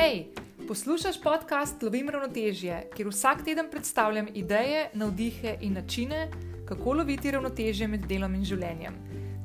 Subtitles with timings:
[0.00, 0.24] Hej,
[0.68, 6.30] poslušaj podcast Lovim ravnotežje, kjer vsak teden predstavljam ideje, navdihe in načine,
[6.68, 8.94] kako loviti ravnotežje med delom in življenjem.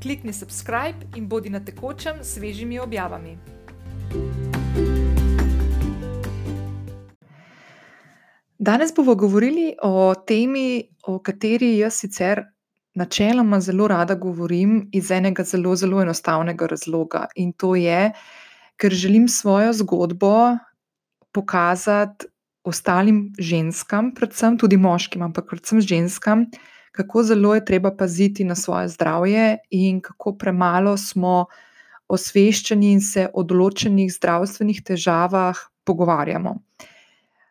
[0.04, 3.36] Klikni subscribe in bodi na tekočem s svežimi objavami.
[8.58, 12.46] Danes bomo govorili o temi, o kateri jaz sicer
[12.96, 17.28] načeloma zelo rada govorim, iz enega zelo, zelo enostavnega razloga.
[17.36, 18.14] In to je,
[18.78, 20.58] ker želim svojo zgodbo
[21.32, 22.26] pokazati
[22.66, 26.46] ostalim ženskam, predvsem tudi moškim, ampak predvsem ženskam,
[26.92, 31.46] kako zelo je treba paziti na svoje zdravje in kako premalo smo
[32.08, 36.56] osveščeni in se o določenih zdravstvenih težavah pogovarjamo.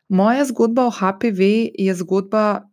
[0.09, 2.65] Moja zgodba o HPV je zgodba,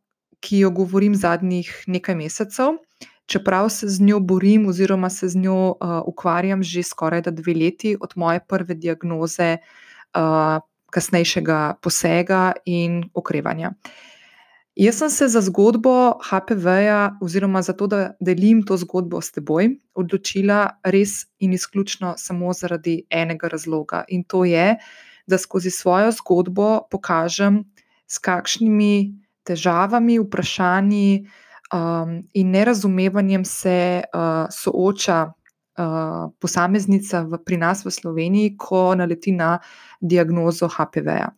[0.41, 2.79] ki jo govorim zadnjih nekaj mesecev
[3.25, 7.98] čeprav se z njo borim, oziroma se z njo uh, ukvarjam že skoraj dve leti,
[7.99, 9.57] od moje prve diagnoze,
[10.15, 10.59] uh,
[10.91, 13.73] kasnejšega posega in okrevanja.
[14.76, 19.76] Jaz sem se za zgodbo HPV-ja, oziroma za to, da delim to zgodbo s teboj,
[19.95, 24.05] odločila res in izključno samo zaradi enega razloga.
[24.07, 24.77] In to je,
[25.27, 27.65] da skozi svojo zgodbo pokažem,
[28.07, 29.12] s kakšnimi
[29.43, 31.27] težavami, vprašanji,
[31.73, 35.33] um, in nerazumevanjem se uh, sooča
[35.77, 39.59] uh, posameznica v, pri nas v Sloveniji, ko naleti na
[40.01, 41.31] diagnozo HPV-ja.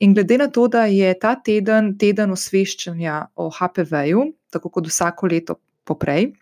[0.00, 5.28] In glede na to, da je ta teden teden osveščanja o HPV-ju, tako kot vsako
[5.28, 6.32] leto poprej,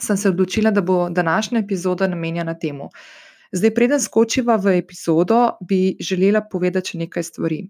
[0.00, 2.88] sem se odločila, da bo današnja epizoda namenjena temu.
[3.52, 7.62] Zdaj, preden skočiva v epizodo, bi želela povedati še nekaj stvari.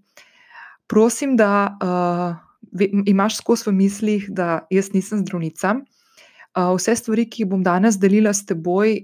[0.88, 2.47] Prosim, da uh,
[3.06, 5.74] imaš skozi v mislih, da jaz nisem zdravnica.
[6.58, 8.96] Vse stvari, ki jih bom danes delila s teboj,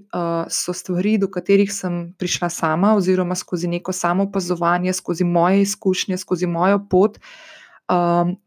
[0.51, 6.17] so stvari, do katerih sem prišla sama, oziroma skozi neko samo opazovanje, skozi moje izkušnje,
[6.17, 7.19] skozi mojo pot.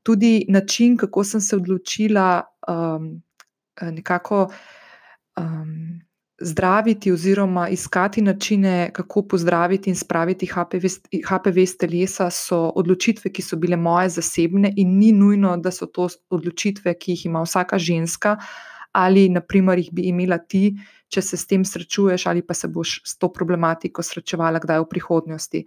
[0.03, 2.43] Tudi način, kako sem se odločila,
[3.81, 4.49] nekako
[6.41, 10.87] zdraviti oziroma iskati načine, kako pozdraviti in spraviti HPV,
[11.29, 15.87] HPV iz telesa, so odločitve, ki so bile moje zasebne in ni nujno, da so
[15.87, 18.37] to odločitve, ki jih ima vsaka ženska
[18.93, 20.73] ali naprimer jih bi imela ti,
[21.13, 24.89] če se s tem srečuješ ali pa se boš s to problematiko srečevala kdaj v
[24.91, 25.65] prihodnosti.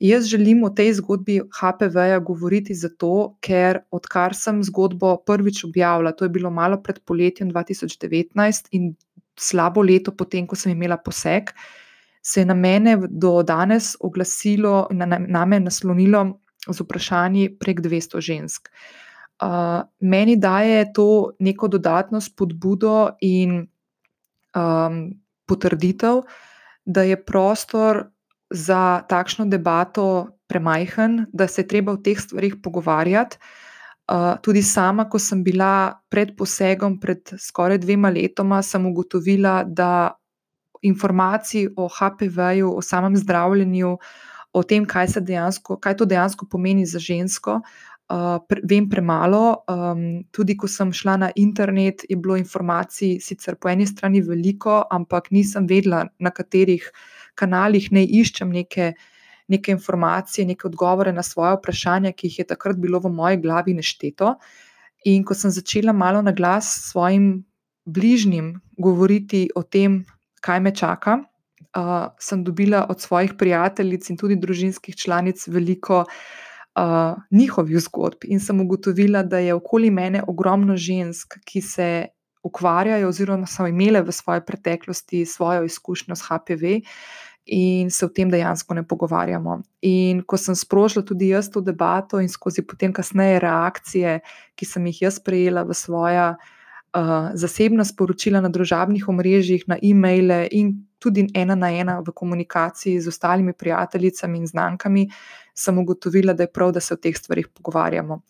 [0.00, 6.24] Jaz želim o tej zgodbi HPV-ja govoriti zato, ker odkar sem zgodbo prvič objavila, to
[6.24, 8.92] je bilo malo pred poletjem 2019 in
[9.38, 11.52] slabo leto potem, ko sem imela poseg,
[12.22, 17.80] se je na mene do danes oglasilo in na, na me naslonilo z vprašanji prek
[17.80, 18.68] 200 žensk.
[19.38, 23.68] Uh, meni daje to neko dodatno spodbudo in
[24.58, 24.98] um,
[25.46, 26.24] potrditev,
[26.84, 28.08] da je prostor
[28.50, 33.38] za takšno debato premajhen, da se treba o teh stvarih pogovarjati.
[34.08, 40.16] Uh, tudi sama, ko sem bila pred posegom, pred skoraj dvema letoma, sem ugotovila, da
[40.82, 43.98] informacij o HPV-ju, o samem zdravljenju,
[44.52, 47.58] o tem, kaj, dejansko, kaj to dejansko pomeni za žensko,
[48.08, 49.64] uh, pre, vem premalo.
[49.68, 54.80] Um, tudi ko sem šla na internet, je bilo informacij sicer po eni strani veliko,
[54.90, 56.88] ampak nisem vedela, na katerih
[57.38, 58.94] kanalih naj iščem neke
[59.48, 63.74] neke informacije, neke odgovore na svoje vprašanja, ki jih je takrat bilo v moji glavi
[63.74, 64.34] nešteto.
[65.08, 67.44] In ko sem začela malo na glas svojim
[67.84, 70.02] bližnjim govoriti o tem,
[70.40, 77.16] kaj me čaka, uh, sem dobila od svojih prijateljic in tudi družinskih članic veliko uh,
[77.30, 78.28] njihovih zgodb.
[78.28, 81.88] In sem ugotovila, da je okoli mene ogromno žensk, ki se
[82.44, 86.78] ukvarjajo, oziroma so imele v svoji preteklosti svojo izkušnjo s HPV
[87.48, 89.60] in se o tem dejansko ne pogovarjamo.
[89.82, 94.20] In ko sem sprožila tudi jaz to debato in skozi potem kasneje reakcije,
[94.54, 100.46] ki sem jih jaz prejela v svoja uh, zasebna sporočila na družabnih omrežjih, na e-maile
[100.52, 105.08] in tudi ena na ena v komunikaciji z ostalimi prijateljicami in znankami,
[105.54, 108.20] sem ugotovila, da je prav, da se o teh stvarih pogovarjamo.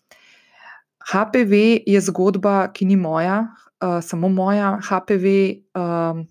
[1.11, 1.53] HPV
[1.87, 3.47] je zgodba, ki ni moja,
[3.81, 4.77] uh, samo moja.
[4.83, 5.25] HPV
[5.75, 6.21] uh,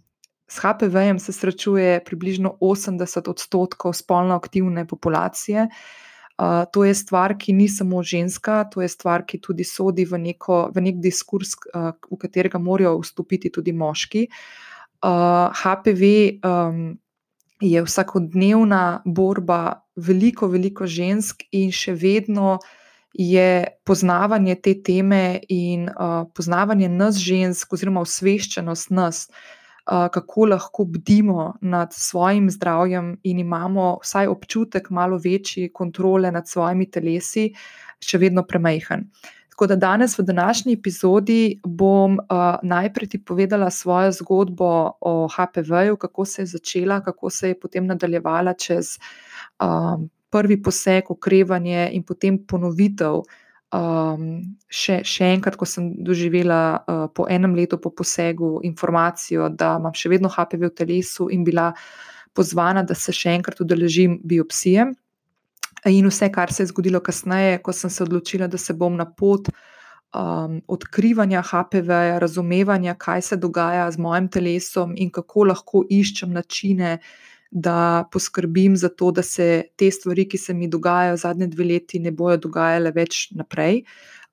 [0.48, 5.68] S HPV-jem se srečuje približno 80 odstotkov spolno aktivne populacije.
[6.38, 10.18] Uh, to je stvar, ki ni samo ženska, to je stvar, ki tudi sodi v,
[10.18, 14.28] neko, v nek diskurs, uh, v katerega morajo vstopiti tudi moški.
[15.02, 16.02] Uh, HPV
[16.46, 16.98] um,
[17.60, 22.58] je vsakodnevna borba veliko, veliko žensk, in še vedno
[23.18, 29.26] je poznavanje te teme in uh, poznavanje nas, žensk, oziroma osveščenost nas
[29.88, 36.90] kako lahko bdimo nad svojim zdravjem in imamo vsaj občutek malo večje kontrole nad svojimi
[36.90, 37.52] telesi,
[38.04, 39.08] še vedno premajhen.
[39.58, 45.96] Tako da danes v današnji epizodi bom uh, najprej ti povedala svojo zgodbo o HPV-ju,
[45.96, 48.98] kako se je začela, kako se je potem nadaljevala čez
[49.58, 53.22] um, prvi poseg, okrevanje in potem ponovitev.
[53.68, 59.74] Um, še, še enkrat, ko sem doživela uh, po enem letu po posegu informacijo, da
[59.76, 61.74] imam še vedno HPV v telesu, in bila
[62.32, 64.88] pozvana, da se še enkrat udeležim biopsije.
[65.92, 69.04] In vse, kar se je zgodilo kasneje, ko sem se odločila, da se bom na
[69.04, 76.32] pot um, odkrivanja HPV, razumevanja, kaj se dogaja z mojim telesom in kako lahko iščem
[76.32, 76.98] načine,
[77.50, 81.98] da poskrbim za to, da se te stvari, ki se mi dogajajo zadnje dve leti,
[81.98, 83.82] ne bodo dogajale več naprej.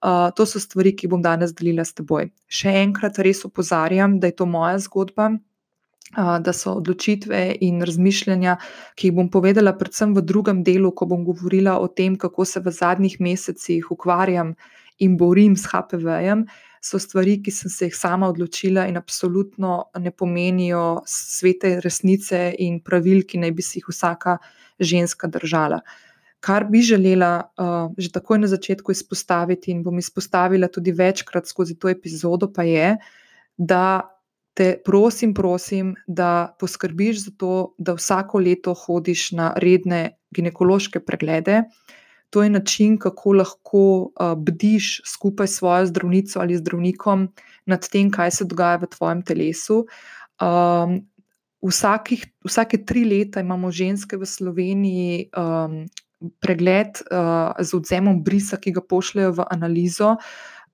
[0.05, 2.27] Uh, to so stvari, ki bom danes delila s teboj.
[2.51, 8.57] Še enkrat res opozarjam, da je to moja zgodba, uh, da so odločitve in razmišljanja,
[8.99, 12.59] ki jih bom povedala, predvsem v drugem delu, ko bom govorila o tem, kako se
[12.59, 14.53] v zadnjih mesecih ukvarjam
[14.99, 16.45] in borim s HPV-jem,
[16.85, 22.79] so stvari, ki sem se jih sama odločila in absolutno ne pomenijo svete resnice in
[22.85, 24.37] pravil, ki naj bi si jih vsaka
[24.79, 25.81] ženska držala.
[26.45, 31.77] Kar bi želela uh, že takoj na začetku izpostaviti, in bom izpostavila tudi večkrat skozi
[31.79, 32.93] to epizodo, pa je,
[33.57, 34.11] da
[34.53, 41.63] te prosim, prosim, da poskrbiš za to, da vsako leto hodiš na redne ginekološke preglede,
[41.65, 41.95] uh,
[42.29, 47.27] to je način, kako lahko bdiš skupaj s svojo zdravnico ali zdravnikom
[47.65, 49.85] nad tem, kaj se dogaja v tvojem telesu.
[50.41, 50.99] Um,
[51.63, 55.85] vsakih, vsake tri leta imamo ženske v Sloveniji um,
[56.41, 60.15] pregled uh, z odzemom brisa, ki ga pošljajo v analizo.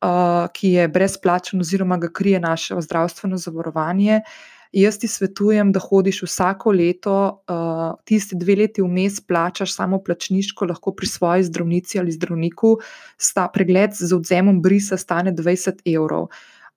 [0.01, 4.23] Uh, ki je brezplačen, oziroma ga krije naše zdravstveno zavarovanje.
[4.25, 7.13] Uh, Jaz ti svetujem, da hodiš vsako leto,
[7.51, 12.77] uh, tiste dve leti vmes, plačaš samo plačniško, lahko pri svoji zdravnici ali zdravniku.
[13.17, 16.29] Sta pregled z odzemom brisa stane 20 evrov.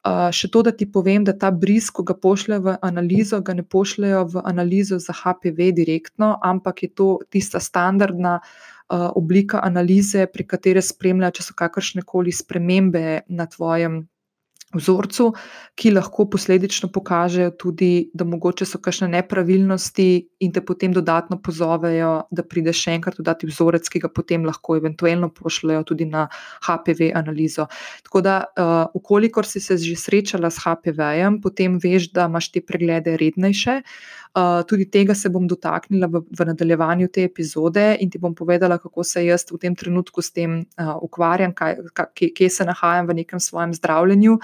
[0.05, 3.55] Uh, še to, da ti povem, da ta bris, ko ga pošljejo v analizo, ga
[3.55, 10.27] ne pošljejo v analizo za HPV direktno, ampak je to tista standardna uh, oblika analize,
[10.27, 14.03] pri kateri spremljajo, če so kakršne koli spremembe na tvojem
[14.75, 15.31] vzorcu,
[15.75, 20.09] ki lahko posledično pokažejo tudi, da mogoče so kakšne nepravilnosti
[20.45, 24.79] in te potem dodatno pozovejo, da prideš še enkrat dodati vzorec, ki ga potem lahko
[24.79, 26.27] eventualno pošljajo tudi na
[26.67, 27.69] HPV analizo.
[28.07, 32.61] Tako da, uh, ukolikor si se že srečala s HPV-jem, potem veš, da imaš te
[32.61, 33.81] preglede rednejše.
[34.35, 38.81] Uh, tudi tega se bom dotaknila v, v nadaljevanju te epizode in ti bom povedala,
[38.83, 43.07] kako se jaz v tem trenutku s tem uh, ukvarjam, kaj, kaj, kje se nahajam
[43.07, 44.35] v nekem svojem zdravljenju.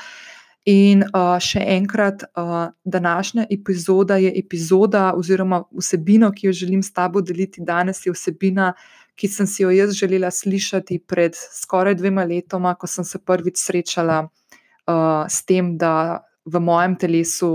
[0.69, 6.93] In uh, še enkrat, uh, današnja epizoda je epizoda, oziroma vsebina, ki jo želim s
[6.93, 8.75] tabo deliti danes, je vsebina,
[9.17, 13.57] ki sem si jo jaz želela slišati pred skoraj dvema letoma, ko sem se prvič
[13.57, 17.51] srečala uh, s tem, da v mojem telesu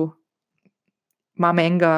[1.37, 1.93] imam enega,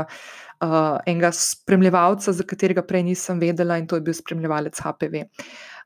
[0.59, 5.23] uh, enega spremljevalca, za katerega prej nisem vedela, in to je bil spremljevalec HPV.
[5.23, 5.76] Uh,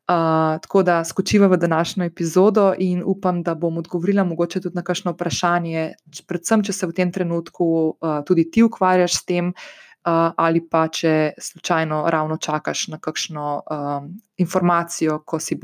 [0.61, 5.11] tako da skočiva v današnjo epizodo in upam, da bom odgovorila mogoče tudi na kakšno
[5.11, 5.93] vprašanje,
[6.27, 7.67] predvsem, če se v tem trenutku
[8.01, 13.61] uh, tudi ti ukvarjaš s tem, uh, ali pa če slučajno ravno čakaš na kakšno
[13.61, 15.59] um, informacijo, si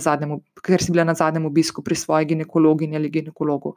[0.00, 3.74] zadnjem, ker si bila na zadnjem obisku pri svoji ginekologinji ali ginekologu.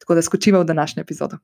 [0.00, 1.38] Tako da skočiva v današnjo epizodo.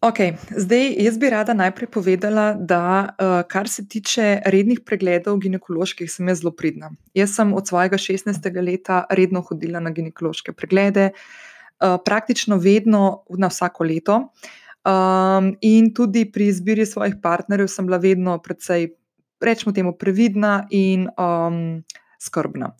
[0.00, 0.16] Ok,
[0.56, 6.28] zdaj jaz bi rada najprej povedala, da uh, kar se tiče rednih pregledov ginekoloških, sem
[6.32, 6.88] jaz zelo pridna.
[7.14, 8.48] Jaz sem od svojega 16.
[8.64, 14.16] leta redno hodila na ginekološke preglede, uh, praktično vedno na vsako leto.
[14.88, 18.94] Um, in tudi pri izbiri svojih partnerjev sem bila vedno precej,
[19.40, 21.82] rečemo temu, previdna in um,
[22.16, 22.72] skrbna.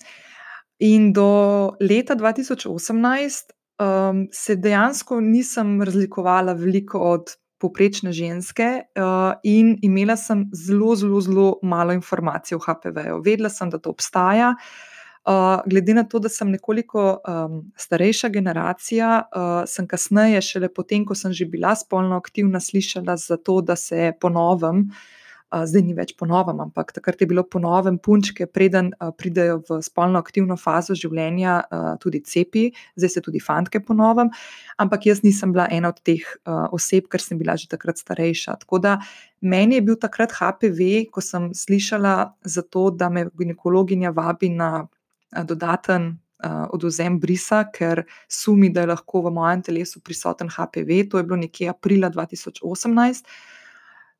[0.78, 9.74] In do leta 2018 um, se dejansko nisem razlikovala veliko od poprečne ženske uh, in
[9.82, 13.20] imela sem zelo, zelo, zelo malo informacij o HPV-ju.
[13.24, 14.54] Vedela sem, da to obstaja.
[15.28, 21.04] Uh, glede na to, da sem nekoliko um, starejša generacija, uh, sem kasneje, šele potem,
[21.04, 25.19] ko sem že bila spolno aktivna, slišala za to, da se ponovim uh,
[25.50, 30.54] zdaj ni več ponovem, ampak takrat je bilo ponovem punčke, preden pridejo v spolno aktivno
[30.54, 31.56] fazo življenja,
[31.98, 34.30] tudi cepi, zdaj se tudi fantke ponovem.
[34.78, 38.60] Ampak jaz nisem bila ena od teh oseb, ker sem bila že takrat starejša.
[38.62, 38.96] Tako da
[39.42, 44.86] meni je bil takrat HPV, ko sem slišala za to, da me ginekologinja vabi na
[45.34, 46.14] dodaten
[46.72, 51.10] odvzem brisa, ker sumi, da je lahko v mojem telesu prisoten HPV.
[51.12, 53.26] To je bilo nekje aprila 2018.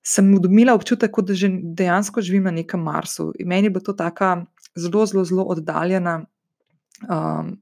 [0.02, 3.33] Sem dobila občutek, da že dejansko živim na nekem Marsu.
[3.38, 6.25] In meni je bila to tako zelo, zelo, zelo oddaljena
[7.09, 7.59] um,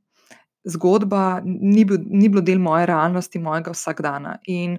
[0.64, 4.36] zgodba, ni, bil, ni bilo del moje realnosti, mojega vsakdana.
[4.46, 4.78] In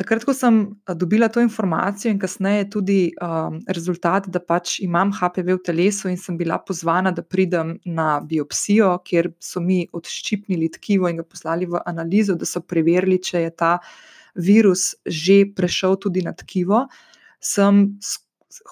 [0.00, 0.62] takrat, ko sem
[0.96, 6.16] dobila to informacijo, in kasneje tudi um, rezultat, da pač imam HPV v telesu, in
[6.20, 11.68] sem bila pozvana, da pridem na biopsijo, kjer so mi odščipnili tkivo in ga poslali
[11.68, 13.76] v analizo, da so preverili, če je ta
[14.34, 16.86] virus že prešel tudi na tkivo.
[17.40, 17.98] Sem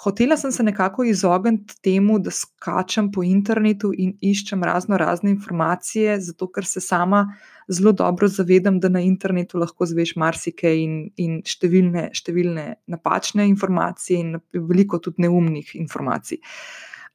[0.04, 6.18] hotela sem se nekako izogniti temu, da skačem po internetu in iščem razno razne informacije,
[6.20, 7.26] zato ker se sama
[7.68, 14.18] zelo dobro zavedam, da na internetu lahko zveš marsikaj in, in številne, številne napačne informacije
[14.18, 16.42] in veliko tudi neumnih informacij.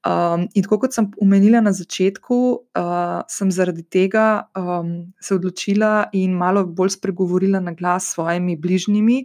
[0.04, 2.38] Um, in tako kot sem omenila na začetku,
[2.76, 8.58] uh, sem zaradi tega um, se odločila in malo bolj spregovorila na glas s svojimi
[8.60, 9.22] bližnjimi,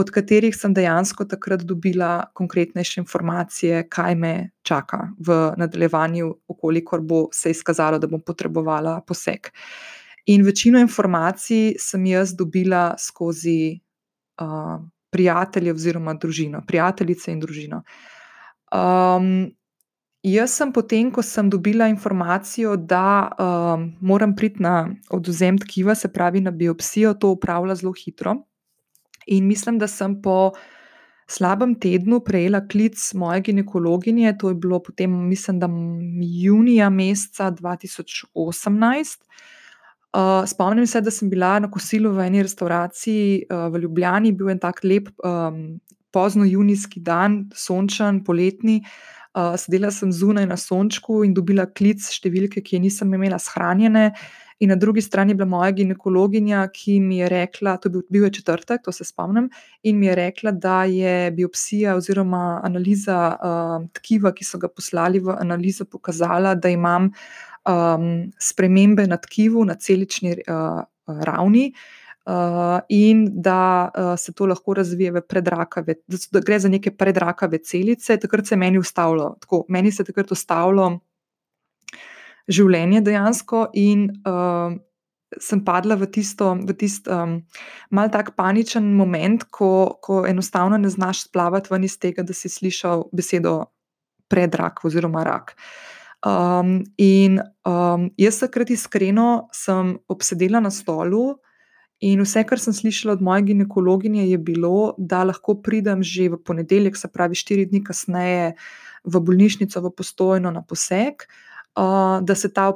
[0.00, 4.32] od katerih sem dejansko takrat dobila konkretnejše informacije, kaj me
[4.64, 9.52] čaka v nadaljevanju, okolikor bo se izkazalo, da bom potrebovala poseg.
[10.32, 13.80] In večino informacij sem jaz dobila skozi
[14.40, 14.80] uh,
[15.10, 17.82] prijatelje oziroma družino, prijateljice in družino.
[18.72, 19.50] Um,
[20.20, 26.10] Jaz sem potem, ko sem dobila informacijo, da um, moram priti na oduzem tkiva, se
[26.12, 28.34] pravi na biopsijo, to upravlja zelo hitro.
[29.26, 30.52] In mislim, da sem po
[31.30, 35.68] slabem tednu prejela klic moje ginekologinje, to je bilo potem, mislim, da
[36.42, 39.24] junija meseca 2018.
[40.10, 44.52] Uh, spomnim se, da sem bila na kosilu v eni restavraciji uh, v Ljubljani, bil
[44.52, 45.80] je tak lep um,
[46.12, 48.82] pozno junijski dan, sončen, poletni.
[48.84, 54.10] Uh, sedela sem zunaj na sončku in dobila klic številke, ki je nisem imela shranjene.
[54.60, 58.02] In na drugi strani je bila moja ginekologinja, ki mi je rekla, to je bil,
[58.12, 59.46] bil je četrtek, to se spomnim,
[59.82, 65.22] in mi je rekla, da je biopsija oziroma analiza uh, tkiva, ki so ga poslali
[65.24, 67.08] v analizo, pokazala, da imam
[67.64, 70.84] um, spremembe na tkivu, na celični uh,
[71.24, 71.70] ravni.
[71.72, 71.99] Uh,
[72.88, 78.16] in da uh, se to lahko razvije v predrakave, da gre za neke predrakave celice.
[78.16, 81.00] Takrat se je meni ustavilo, tako meni se je takrat ustavilo
[82.48, 83.70] življenje dejansko.
[83.74, 84.76] In uh,
[85.38, 87.36] sem padla v tisto, v tisto um,
[87.94, 92.50] mal tak paničen moment, ko, ko enostavno ne znaš splavati ven iz tega, da si
[92.50, 93.70] slišal besedo
[94.30, 95.54] predrak oziroma rak.
[96.26, 101.38] Um, in um, jaz takrat iskreno sem obsedela na stolu.
[102.00, 106.38] In vse, kar sem slišala od moje ginekologinje, je bilo, da lahko pridem že v
[106.40, 108.54] ponedeljek, se pravi, štiri dni kasneje,
[109.04, 111.24] v bolnišnico, v postojno na poseg,
[112.20, 112.72] da se ta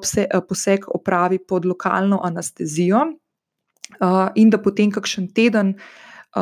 [0.48, 3.04] poseg opravi pod lokalno anestezijo,
[4.34, 5.74] in da potem kakšen teden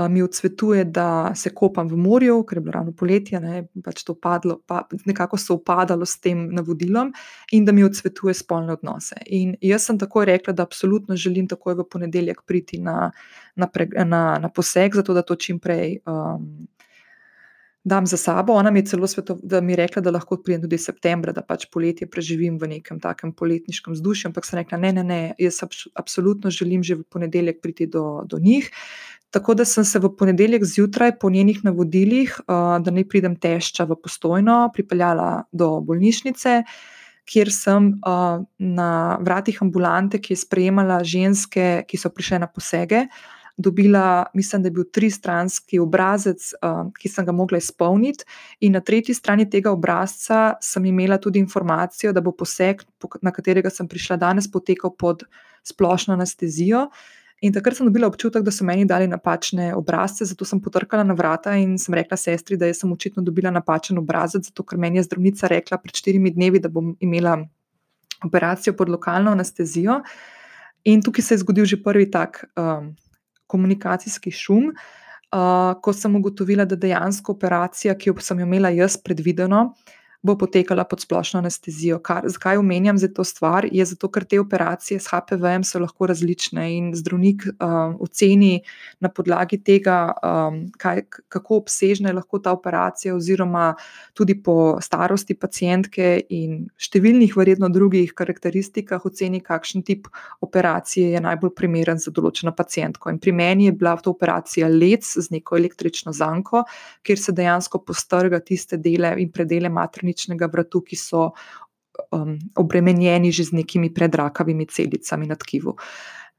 [0.09, 4.15] mi odsvetuje, da se kopam v morju, ker je bilo ravno poletje, ne, pač to
[4.15, 7.13] padlo, pa nekako se upadalo s tem navodilom,
[7.53, 9.21] in da mi odsvetuje spolne odnose.
[9.27, 13.11] In jaz sem takoj rekla, da absolutno želim takoj v ponedeljek priti na,
[13.57, 15.99] na, pre, na, na poseg, zato da to čim prej.
[16.07, 16.69] Um,
[17.85, 18.53] dam za sabo.
[18.53, 21.43] Ona mi je celo svetov, da mi je rekla, da lahko pridem tudi septembra, da
[21.43, 24.29] pač poletje preživim v nekem takem poletniškem vzdušju.
[24.31, 25.63] Ampak sem rekla, ne, ne, ne, jaz
[25.95, 28.71] absolutno želim že v ponedeljek priti do, do njih.
[29.33, 33.87] Tako da sem se v ponedeljek zjutraj po njenih navodilih, uh, da ne pridem tešča
[33.89, 36.59] v postojno, pripeljala do bolnišnice.
[37.25, 38.89] Kjer sem uh, na
[39.25, 43.07] vratih ambulante, ki je sprejemala ženske, ki so prišle na posege,
[43.57, 48.29] dobila, mislim, da je bil tristranski obrazec, uh, ki sem ga mogla izpolniti,
[48.61, 52.85] in na tretji strani tega obrazca sem imela tudi informacijo, da bo poseg,
[53.23, 55.25] na katerega sem prišla danes, potekal pod
[55.65, 56.91] splošno anestezijo.
[57.43, 61.15] In takrat sem dobila občutek, da so meni dali napačne obrazce, zato sem potrkala na
[61.19, 65.09] vrata in sem rekla sestri, da sem očitno dobila napačen obrazec, zato ker meni je
[65.09, 67.41] zdravnica rekla pred štirimi dnevi, da bom imela
[68.23, 69.99] operacijo pod lokalno anestezijo.
[70.87, 72.93] In tukaj se je zgodil že prvi tak um,
[73.51, 78.97] komunikacijski šum, uh, ko sem ugotovila, da dejansko operacija, ki jo sem jo imela jaz
[79.03, 81.99] predvideno, uh, bo potekala pod splošno anestezijo.
[81.99, 83.67] Kar, zakaj omenjam za to stvar?
[83.73, 88.61] Je zato, ker te operacije s HPV-jem so lahko različne in zdravnik um, oceni
[89.03, 93.73] na podlagi tega, um, kaj, kako obsežna je lahko ta operacija, oziroma
[94.15, 100.07] tudi po starosti pacijentke in številnih, verjetno drugih karakteristikah, oceni, kakšen tip
[100.41, 103.11] operacije je najbolj primeren za določeno pacijentko.
[103.11, 106.63] In pri meni je bila to operacija lec z neko električno zanko,
[107.03, 110.12] kjer se dejansko postrga tiste dele in predele maternice.
[110.13, 111.31] Ničnega vratu, ki so
[112.13, 115.77] um, obremenjeni že z nekimi predrakavimi celicami na tkivu.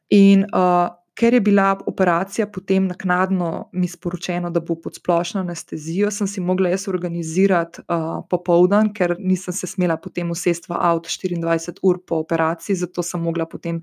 [0.10, 6.12] In uh, ker je bila operacija potem naknadno mi sporočena, da bo pod splošno anestezijo,
[6.12, 11.10] sem si mogla jaz organizirati uh, popoldan, ker nisem se smela potem usesti v avto
[11.10, 13.82] 24 ur po operaciji, zato sem mogla potem.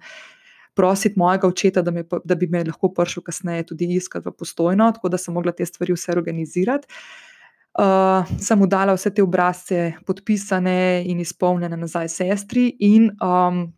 [0.75, 4.87] Prositi mojega očeta, da, me, da bi me lahko prišel kasneje tudi iskati v postojno,
[4.95, 6.87] tako da sem mogla te stvari vse organizirati.
[6.87, 7.30] Uh,
[8.39, 13.69] sem mu dala vse te obrazce, podpisane in izpolnjene nazaj sestri, in um,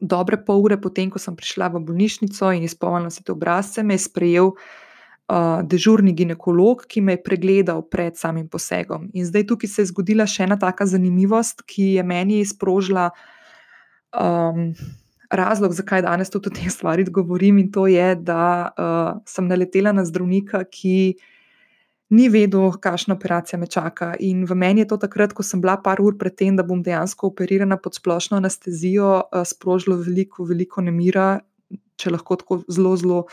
[0.00, 3.98] dobre pol ure potem, ko sem prišla v bolnišnico in izpolnila vse te obrazce, me
[3.98, 9.10] je sprejel uh, dežurni ginekolog, ki me je pregledal pred samim posegom.
[9.14, 13.10] In zdaj tukaj se je zgodila še ena taka zanimivost, ki je meni sprožila
[14.14, 14.70] um,
[15.28, 19.92] razlog, zakaj danes tudi o tem stvari govorim, in to je, da uh, sem naletela
[19.92, 21.18] na zdravnika, ki
[22.10, 24.14] ni vedel, kakšna operacija me čaka.
[24.20, 26.82] In v meni je to takrat, ko sem bila par ur pred tem, da bom
[26.82, 31.40] dejansko operirana pod splošno anestezijo, eh, sprožilo veliko, veliko nemira,
[31.96, 33.26] če lahko tako zelo, zelo.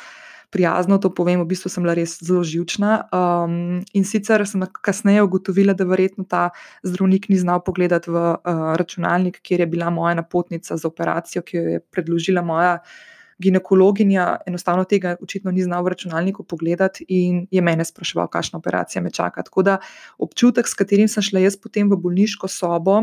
[0.51, 3.09] Prijazno to povem, v bistvu sem bila res zelo živčna.
[3.11, 6.51] Um, in sicer sem kasneje ugotovila, da verjetno ta
[6.83, 11.57] zdravnik ni znal pogledati v uh, računalnik, kjer je bila moja napotnica za operacijo, ki
[11.57, 17.47] jo je predložila moja uh, ginekologinja enostavno tega očitno ni znal v računalniku pogledati in
[17.51, 19.43] je mene spraševal, kakšna operacija me čaka.
[19.43, 19.77] Tako da
[20.17, 23.01] občutek, s katerim sem šla jaz potem v bolniško sobo,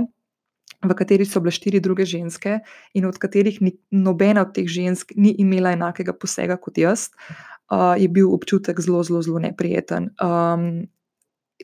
[0.83, 2.59] v kateri so bile štiri druge ženske
[2.95, 7.11] in od katerih ni, nobena od teh žensk ni imela enakega posega kot jaz,
[7.71, 10.11] uh, je bil občutek zelo, zelo, zelo neprijeten.
[10.19, 10.89] Um,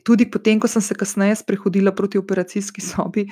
[0.03, 3.27] tudi potem, ko sem se kasneje sprehodila proti operacijski sobi.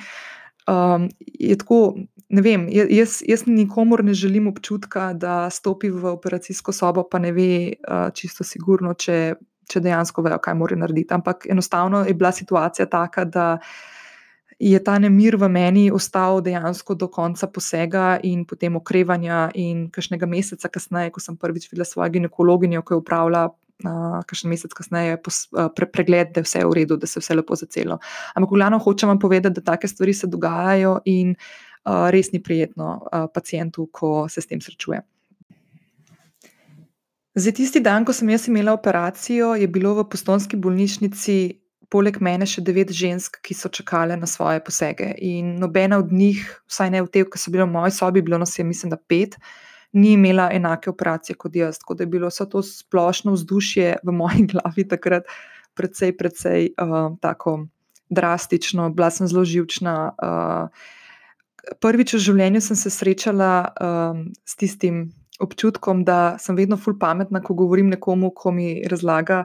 [0.68, 1.96] Um, je tako,
[2.28, 7.32] ne vem, jaz, jaz nikomor ne želim občutka, da stopi v operacijsko sobo, pa ne
[7.32, 9.34] ve uh, čisto sigurno, če,
[9.68, 11.14] če dejansko vejo, kaj mora narediti.
[11.14, 13.46] Ampak enostavno je bila situacija taka, da
[14.58, 19.48] je ta nemir v meni ostal dejansko do konca posega in potem okrevanja.
[19.54, 23.46] In kakšnega meseca kasneje, ko sem prvič videla svojo ginekologinjo, ki je upravljala
[23.84, 27.20] uh, kakšen mesec kasneje pos, uh, pre, pregled, da je vse v redu, da se
[27.20, 27.98] vse lepo zacelo.
[28.34, 32.90] Ampak, glavno, hočem vam povedati, da take stvari se dogajajo in uh, res ni prijetno
[32.98, 35.00] uh, pacijentu, ko se s tem srečuje.
[37.38, 41.38] Za tisti dan, ko sem jaz imela operacijo, je bilo v postonski bolnišnici.
[41.88, 45.06] Poleg mene še devet žensk, ki so čakale na svoje posege.
[45.24, 48.36] In nobena od njih, vsaj ne v tej, ki so bile v moji sobi, bilo
[48.36, 51.78] nas je, mislim, da pet, uh, ni imela enake operacije kot jaz.
[51.78, 55.24] Tako da je bilo vse to splošno vzdušje v moji glavi takrat
[55.74, 57.66] precej, precej uh, tako
[58.10, 60.12] drastično, bila sem zelo živčna.
[60.22, 60.68] Uh,
[61.80, 65.08] prvič v življenju sem se srečala um, s tistim
[65.40, 69.44] občutkom, da sem vedno ful pametna, ko govorim nekomu, ko mi razlaga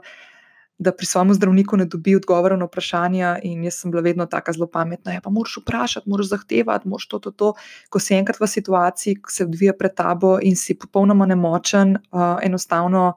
[0.84, 4.54] da pri svojem zdravniku ne dobi odgovora na vprašanja, in jaz sem bila vedno tako
[4.54, 5.14] zelo pametna.
[5.16, 7.54] Ja, pa moraš vprašati, moraš zahtevati, moraš to, to, to.
[7.90, 12.36] Ko si enkrat v situaciji, ki se odvija pred tabo in si popolnoma nemočen, uh,
[12.44, 13.14] enostavno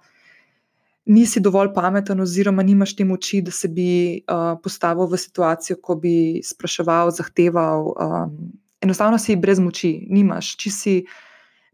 [1.06, 5.94] nisi dovolj pameten, oziroma nimaš te moči, da se bi uh, postavil v situacijo, ko
[6.02, 7.92] bi spraševal, zahteval.
[7.94, 8.36] Um,
[8.82, 10.98] enostavno si brez moči, nimaš, či si.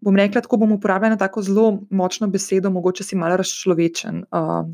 [0.02, 4.24] Bom rekla, tako bom uporabljala tako zelo močno besedo, mogoče si malo razčlovečen.
[4.34, 4.66] Uh,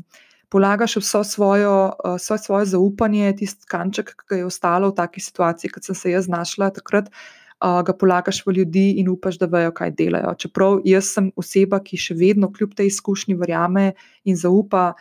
[0.49, 5.71] polagaš vso svojo, eh, vso svoje zaupanje, tisti kanček, ki je ostalo v taki situaciji,
[5.71, 9.71] kot sem se jaz znašla takrat, eh, ga polagaš v ljudi in upaš, da vejo,
[9.71, 10.35] kaj delajo.
[10.35, 13.93] Čeprav jaz sem oseba, ki še vedno, kljub tej izkušnji, verjame
[14.25, 14.93] in zaupa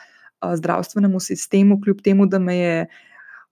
[0.42, 2.86] eh, zdravstvenemu sistemu, kljub temu, da me je.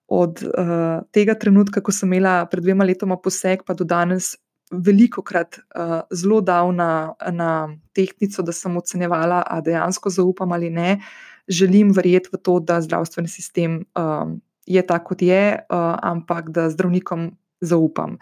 [0.08, 4.36] Od uh, tega trenutka, ko sem imela pred dvema letoma poseg, pa do danes,
[4.70, 10.70] veliko krat uh, zelo dal na, na tehnico, da sem ocenjevala, ali dejansko zaupam ali
[10.70, 11.00] ne.
[11.48, 16.70] Želim verjeti v to, da zdravstveni sistem um, je tako, kot je, uh, ampak da
[16.70, 17.30] zdravnikom
[17.60, 18.18] zaupam.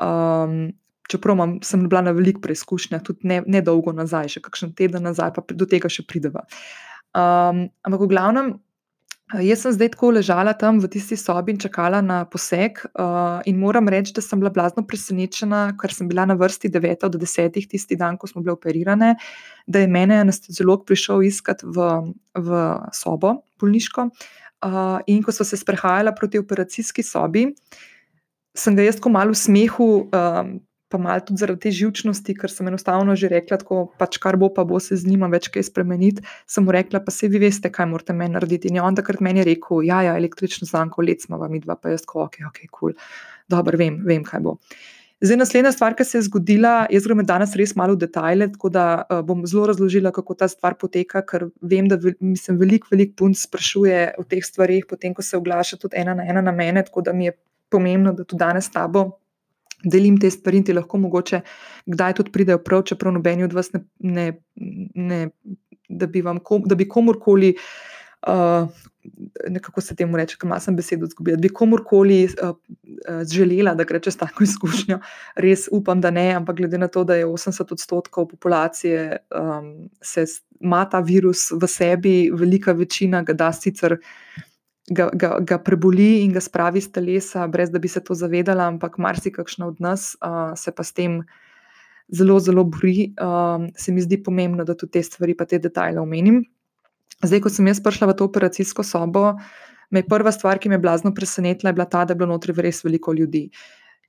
[0.00, 0.72] Um,
[1.12, 5.04] čeprav imam, sem bila na veliko preizkušnjah, tudi ne, ne dolgo nazaj, še kakšen teden
[5.04, 6.46] nazaj, pa do tega še prideva.
[7.12, 8.54] Um, ampak v glavnem.
[9.30, 13.56] Jaz sem zdaj tako ležala tam v tisti sobi in čakala na poseg, uh, in
[13.56, 17.56] moram reči, da sem bila blazno presenečena, ker sem bila na vrsti 9 do 10
[17.70, 19.14] tisti dan, ko smo bile operirane,
[19.66, 21.88] da je mene anesteziolog prišel iskat v,
[22.36, 22.60] v
[22.92, 24.10] sobo, bolniško.
[24.62, 27.48] Uh, in ko so se sprehajala proti operacijski sobi,
[28.52, 29.88] sem ga jaz tako malo v smehu.
[30.12, 30.60] Uh,
[30.92, 34.50] pa malo tudi zaradi te živčnosti, ker sem enostavno že rekla, da pač kar bo,
[34.52, 36.24] pa bo se z njima več kaj spremeniti.
[36.46, 38.68] Sem mu rekla, pa se vi veste, kaj morate meni narediti.
[38.68, 41.94] In je on takrat meni rekel: Ja, ja, električno zanko, let smo vam dva, pa
[41.94, 42.98] jaz tako, ok, ok, kul, cool.
[43.48, 44.58] dobro, vem, vem, kaj bo.
[45.22, 48.72] Zdaj, naslednja stvar, ki se je zgodila, jaz grem danes res malo v detajle, tako
[48.74, 53.14] da uh, bom zelo razložila, kako ta stvar poteka, ker vem, da mislim, veliko, veliko
[53.22, 56.82] punc sprašuje o teh stvarih, potem ko se oglaša tudi ena na ena na mene,
[56.82, 57.36] tako da mi je
[57.70, 59.21] pomembno, da tudi danes s tabo
[59.84, 61.40] delim te stvari in ti lahko mogoče
[61.86, 64.26] kdaj tudi pridejo prav, čeprav nobeni od vas ne, ne,
[64.94, 65.28] ne
[65.88, 67.56] da bi, kom, da bi komorkoli.
[68.22, 68.68] Uh,
[69.48, 71.36] nekako se temu reče, kam sem besedo izgubila.
[71.36, 75.00] Bi komorkoli uh, uh, želela, da gre čez tako izkušnjo,
[75.42, 80.24] res upam, da ne, ampak glede na to, da je 80 odstotkov populacije um, se
[80.60, 83.96] ima ta virus v sebi, velika večina ga da sicer
[84.94, 88.68] ga, ga, ga preboli in ga spravi iz telesa, brez da bi se to zavedala,
[88.70, 91.22] ampak marsikakšna od nas uh, se pa s tem
[92.12, 93.12] zelo, zelo bori.
[93.16, 96.42] Uh, se mi zdi pomembno, da tudi te stvari, pa te detajle omenim.
[97.22, 99.36] Zdaj, ko sem jaz prišla v to operacijsko sobo,
[99.92, 102.54] me je prva stvar, ki me je blazno presenetila, bila ta, da je bilo notri
[102.56, 103.48] res veliko ljudi.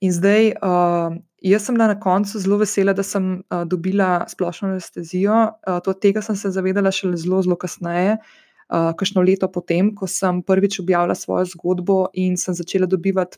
[0.04, 1.16] In zdaj, uh,
[1.46, 5.44] jaz sem bila na koncu zelo vesela, da sem uh, dobila splošno anestezijo.
[5.68, 8.18] Uh, tega sem se zavedala šele zelo, zelo kasneje.
[8.18, 8.43] Uh,
[8.74, 13.38] uh, kakšno leto potem, ko sem prvič objavila svojo zgodbo in sem začela dobivati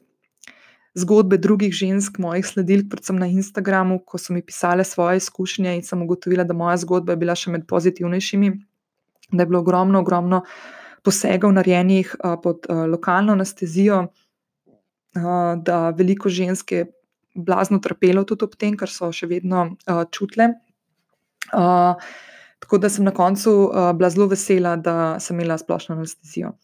[0.95, 5.83] zgodbe drugih žensk, mojih sledilk, predvsem na Instagramu, ko so mi pisale svoje izkušnje in
[5.83, 8.51] sem ugotovila, da moja zgodba je bila še med pozitivnejšimi,
[9.31, 10.45] da je bilo ogromno, ogromno
[11.03, 16.85] posegov narejenih uh, pod uh, lokalno anestezijo, uh, da veliko žensk je
[17.35, 20.53] blazno trpelo tudi ob tem, kar so še vedno uh, čutile.
[21.51, 21.99] Uh,
[22.65, 26.55] Tako da sem na koncu uh, bila zelo vesela, da sem imela splošno anestezijo.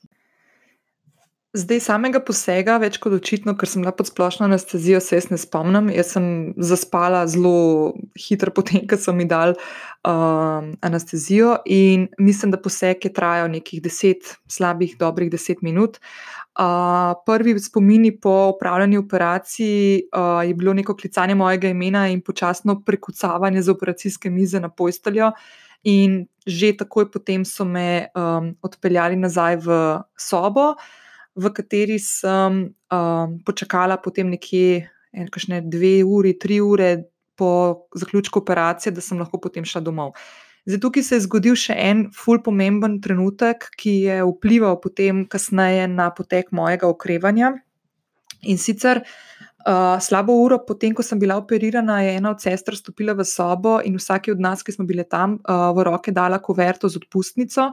[1.53, 5.37] Zdaj samega posega, več kot očitno, ker sem bila pod splošno anestezijo, se jaz ne
[5.37, 5.91] spomnim.
[5.93, 6.25] Jaz sem
[6.57, 13.13] zaspala zelo hitro, potem, ko so mi dali uh, anestezijo, in mislim, da poseg je
[13.13, 16.01] trajal nekih deset, slabih, dobrih deset minut.
[16.57, 22.81] Uh, prvi spomini po upravljanju operacij uh, je bilo neko klicanje mojega imena in počasno
[22.85, 25.29] prekucavanje z operacijske mize na posteljo.
[25.83, 29.69] In že takoj potem so me um, odpeljali nazaj v
[30.17, 30.75] sobo,
[31.37, 38.91] v kateri sem um, počakala potem nekje ene dve uri, tri ure po zaključku operacije,
[38.91, 40.13] da sem lahko potem šla domov.
[40.65, 45.87] Zdaj, tukaj se je zgodil še en ful pomemben trenutek, ki je vplival potem kasneje
[45.89, 47.55] na potek mojega okrevanja.
[48.45, 49.01] In sicer
[49.61, 53.79] Uh, slabo uro potem, ko sem bila operirana, je ena od sester stopila v sobo
[53.85, 57.71] in vsaki od nas, ki smo bili tam, uh, v roke dala kuverto z odpustnico.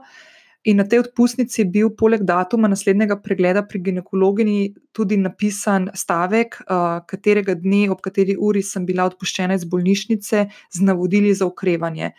[0.69, 6.59] In na tej odpustnici je bil poleg datuma naslednjega pregleda pri ginekologinji tudi napisan stavek,
[6.67, 12.13] uh, katerega dne, ob kateri uri sem bila odpuščena iz bolnišnice z navodili za okrevanje.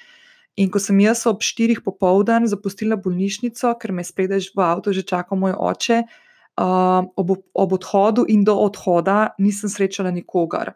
[0.58, 4.98] In ko sem jaz ob štirih popoldan zapustila bolnišnico, ker me je spredaj v avtu
[4.98, 6.26] že čakal moj oče, uh,
[6.60, 10.74] uh, ob, ob odhodu in do odhoda nisem srečala nikogar.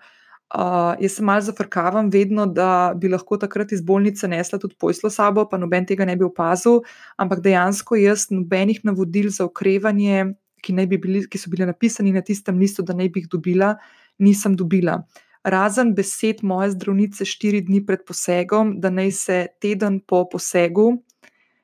[0.53, 5.09] Uh, jaz se malo zafrkavam, vedno, da bi lahko takrat iz bolnice nesla tudi pojslo
[5.09, 6.83] sabo, pa noben tega ne bi opazil,
[7.17, 12.21] ampak dejansko jaz nobenih navodil za okrevanje, ki, bi bili, ki so bile napisane na
[12.21, 13.73] tistem listu, da ne bi jih dobila,
[14.21, 15.01] nisem dobila.
[15.43, 20.93] Razen besed moje zdravnice štiri dni pred posegom, da naj se teden po posegu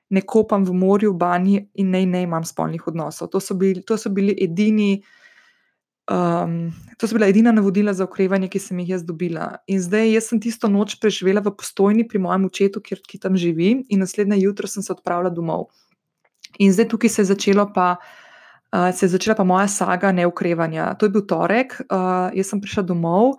[0.10, 3.30] ne kopam v morju, v banji in ne, ne imam spolnih odnosov.
[3.30, 5.04] To so bili, to so bili edini.
[6.10, 9.60] Um, to so bila edina navodila za okrevanje, ki sem jih jaz dobila.
[9.70, 13.38] In zdaj, jaz sem tisto noč preživela v postojni pri mojem očetu, kjer, ki tam
[13.38, 15.70] živi, in naslednje jutro sem se odpravila domov.
[16.58, 18.02] In zdaj tukaj se je, pa,
[18.74, 20.96] uh, se je začela pa moja saga neokrevanja.
[20.98, 23.38] To je bil torek, uh, jaz sem prišla domov.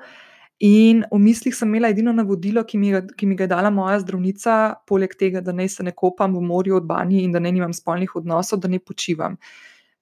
[0.60, 3.96] In v mislih sem imela edino navodilo, ki mi, ki mi ga je dala moja
[4.02, 7.48] zdravnica, poleg tega, da ne se ne kopam v morju od banji in da ne
[7.48, 9.38] imam spolnih odnosov, da ne počivam.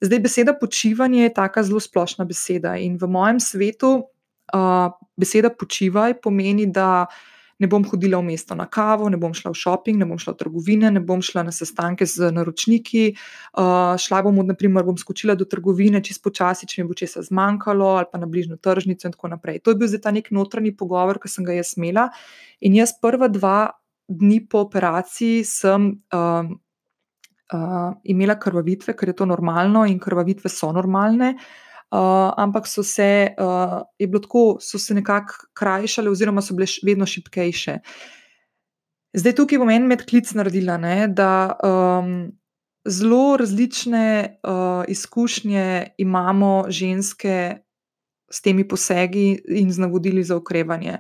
[0.03, 2.75] Zdaj, beseda počivanje je tako zelo splošna beseda.
[2.77, 7.07] In v mojem svetu uh, beseda počivaj pomeni, da
[7.59, 10.35] ne bom hodila v mesto na kavo, ne bom šla v šoping, ne bom šla
[10.35, 13.05] v trgovine, ne bom šla na sestanke z naročniki.
[13.59, 17.91] Uh, šla bom, naprimer, bom skočila do trgovine, čist počasi, če mi bo česa zmanjkalo,
[17.99, 19.63] ali pa na bližnjo tržnico in tako naprej.
[19.67, 22.09] To je bil zdaj ta nek notranji pogovor, ki sem ga jaz imela.
[22.63, 23.59] In jaz prva dva
[24.09, 25.93] dni po operaciji sem.
[26.15, 26.57] Uh,
[27.49, 31.31] Uh, imela krvavitve, ker je to normalno in krvavitve so normalne.
[31.33, 33.81] Uh, Uh, ampak so se, uh,
[34.21, 37.79] tako, so se nekako krajšale, oziroma so bile vedno šipkejše.
[39.17, 42.29] Zdaj, tukaj bom en medklic naredila, ne, da um,
[42.85, 47.57] zelo različne uh, izkušnje imamo ženske
[48.31, 50.99] s temi posegi in z navodili za okrevanje.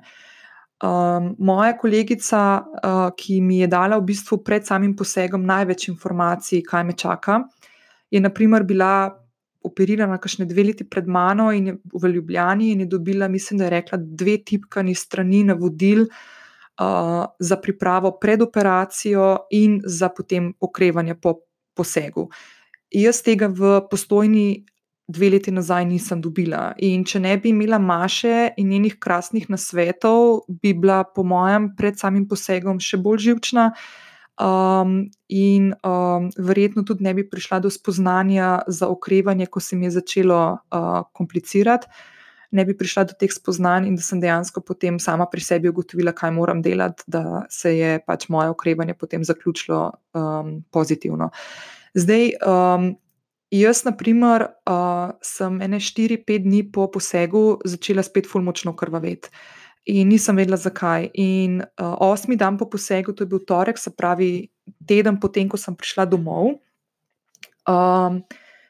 [0.83, 6.63] Um, moja kolegica, uh, ki mi je dala v bistvu pred samim posegom največ informacij,
[6.65, 7.43] kaj me čaka,
[8.11, 9.11] je naprimer bila
[9.65, 13.65] operirana, kakšne dve leti pred mano in je v Ljubljani in je dobila, mislim, da
[13.65, 21.15] je rekla, dve tipkani strani navodil uh, za pripravo pred operacijo in za potem okrevanje
[21.15, 21.35] po
[21.75, 22.29] posegu.
[22.91, 24.65] Jaz tega v postojni
[25.09, 26.73] dve leti nazaj nisem dobila.
[26.85, 31.99] In če ne bi imela Maše in njenih krasnih nasvetov, bi bila, po mojem, pred
[31.99, 33.71] samim posegom še bolj živčna.
[34.39, 39.87] Um, in um, verjetno tudi ne bi prišla do spoznanja za okrevanje, ko se mi
[39.87, 41.89] je začelo uh, komplicirati
[42.51, 46.15] ne bi prišla do teh spoznanj in da sem dejansko potem sama pri sebi ugotovila,
[46.17, 49.83] kaj moram delati, da se je pač moje okrevanje potem zaključilo
[50.15, 51.31] um, pozitivno.
[51.95, 52.91] Zdaj, um,
[53.53, 59.33] jaz, na primer, uh, sem ene 4-5 dni po posegu začela spet fulmočno krvaveti.
[59.89, 61.09] In nisem vedela, zakaj.
[61.17, 64.51] In uh, osmi dan po posegu, to je bil torek, se pravi,
[64.89, 66.59] teden potem, ko sem prišla domov,
[67.65, 68.21] um,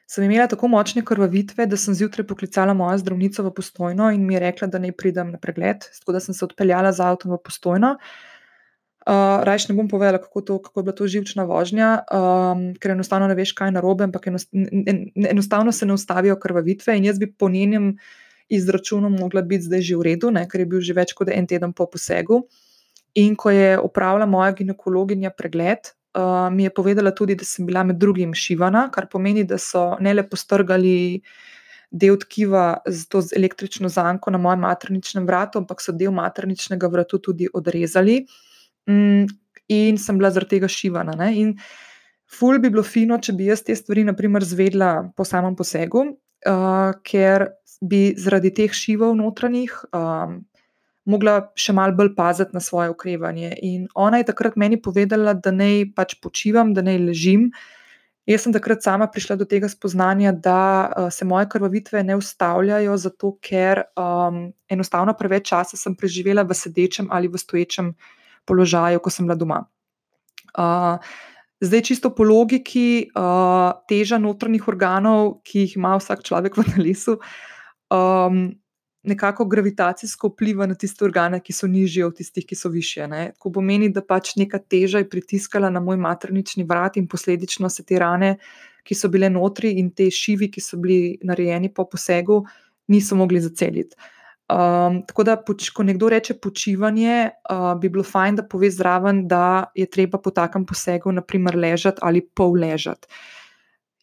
[0.09, 4.37] sem imela tako močne krvavitve, da sem zjutraj poklicala mojo zdravnico v postojno in mi
[4.37, 5.83] je rekla, da naj pridem na pregled.
[5.99, 7.97] Tako da sem se odpeljala z avtom v postojno.
[9.09, 12.95] Uh, Rajš ne bom povedala, kako, to, kako je bila to živčna vožnja, um, ker
[12.95, 14.31] enostavno ne veš, kaj je narobe, ampak
[15.29, 16.97] enostavno se ne ustavijo krvavitve.
[16.97, 17.95] In jaz bi po njenem
[18.49, 21.47] izračunu mogla biti zdaj že v redu, ne, ker je bil že več kot en
[21.47, 22.43] teden po posegu.
[23.15, 27.83] In ko je opravila moja ginekologinja pregled, uh, mi je povedala tudi, da sem bila
[27.83, 31.21] med drugim šivana, kar pomeni, da so ne le postrgali
[31.89, 37.17] del tkiva z to električno zanko na mojem materničnem vratu, ampak so del materničnega vratu
[37.17, 38.25] tudi odrezali.
[38.87, 39.25] Um,
[39.69, 41.15] in sem bila zaradi tega šivana.
[41.17, 41.29] Ne?
[41.37, 41.53] In
[42.29, 46.05] ful bi bilo fino, če bi jaz te stvari, naprimer, zvedla po samem posegu,
[46.49, 47.49] uh, ker
[47.81, 49.73] bi zaradi teh šivov notranjih.
[49.95, 50.43] Um,
[51.09, 53.53] mogla še malo bolj paziti na svoje okrevanje.
[53.65, 57.49] In ona je takrat meni povedala, da naj pač počivam, da naj ležim.
[58.29, 62.97] Jaz sem takrat sama prišla do tega spoznanja, da uh, se moje krvavitve ne ustavljajo,
[63.01, 67.95] zato ker um, enostavno preveč časa sem preživela v sedečem ali v stoječem
[68.45, 69.63] položaju, ko sem bila doma.
[70.53, 71.01] Uh,
[71.61, 77.17] zdaj, čisto po logiki, uh, teža notranjih organov, ki jih ima vsak človek v telesu,
[77.89, 78.59] um,
[79.03, 83.07] nekako gravitacijsko vpliva na tiste organe, ki so nižje od tistih, ki so više.
[83.07, 83.31] Ne?
[83.39, 87.85] Ko pomeni, da pač neka teža je pritiskala na moj maternični vrat in posledično se
[87.85, 88.37] te rane,
[88.83, 92.43] ki so bile notri in te šivi, ki so bili narejeni po posegu,
[92.87, 93.95] niso mogli zaceliti.
[94.49, 99.27] Um, tako da, poč, ko nekdo reče počivanje, uh, bi bilo fajn, da pove zraven,
[99.29, 103.07] da je treba po takem posegu, naprimer, ležati ali pol ležati.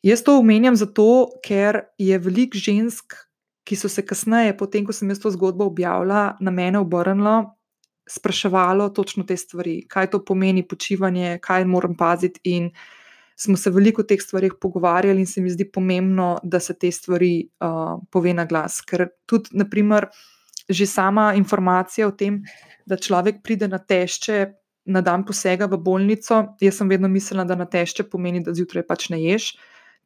[0.06, 3.25] Jaz to omenjam zato, ker je veliko žensk,
[3.66, 7.56] ki so se kasneje, potem ko sem jaz to zgodbo objavila, na mene obrnilo,
[8.06, 12.40] spraševalo točno te stvari, kaj to pomeni počivanje, kaj moram paziti.
[12.44, 12.70] In
[13.36, 16.90] smo se veliko o teh stvarih pogovarjali, in se mi zdi pomembno, da se te
[16.92, 18.80] stvari uh, pove na glas.
[18.86, 20.06] Ker tudi, naprimer,
[20.68, 22.42] že sama informacija o tem,
[22.86, 24.46] da človek pride na tešče.
[24.86, 28.84] Na dan posega v bolnico, jaz sem vedno mislila, da na tešče pomeni, da zjutraj
[28.86, 29.48] pač ne ješ,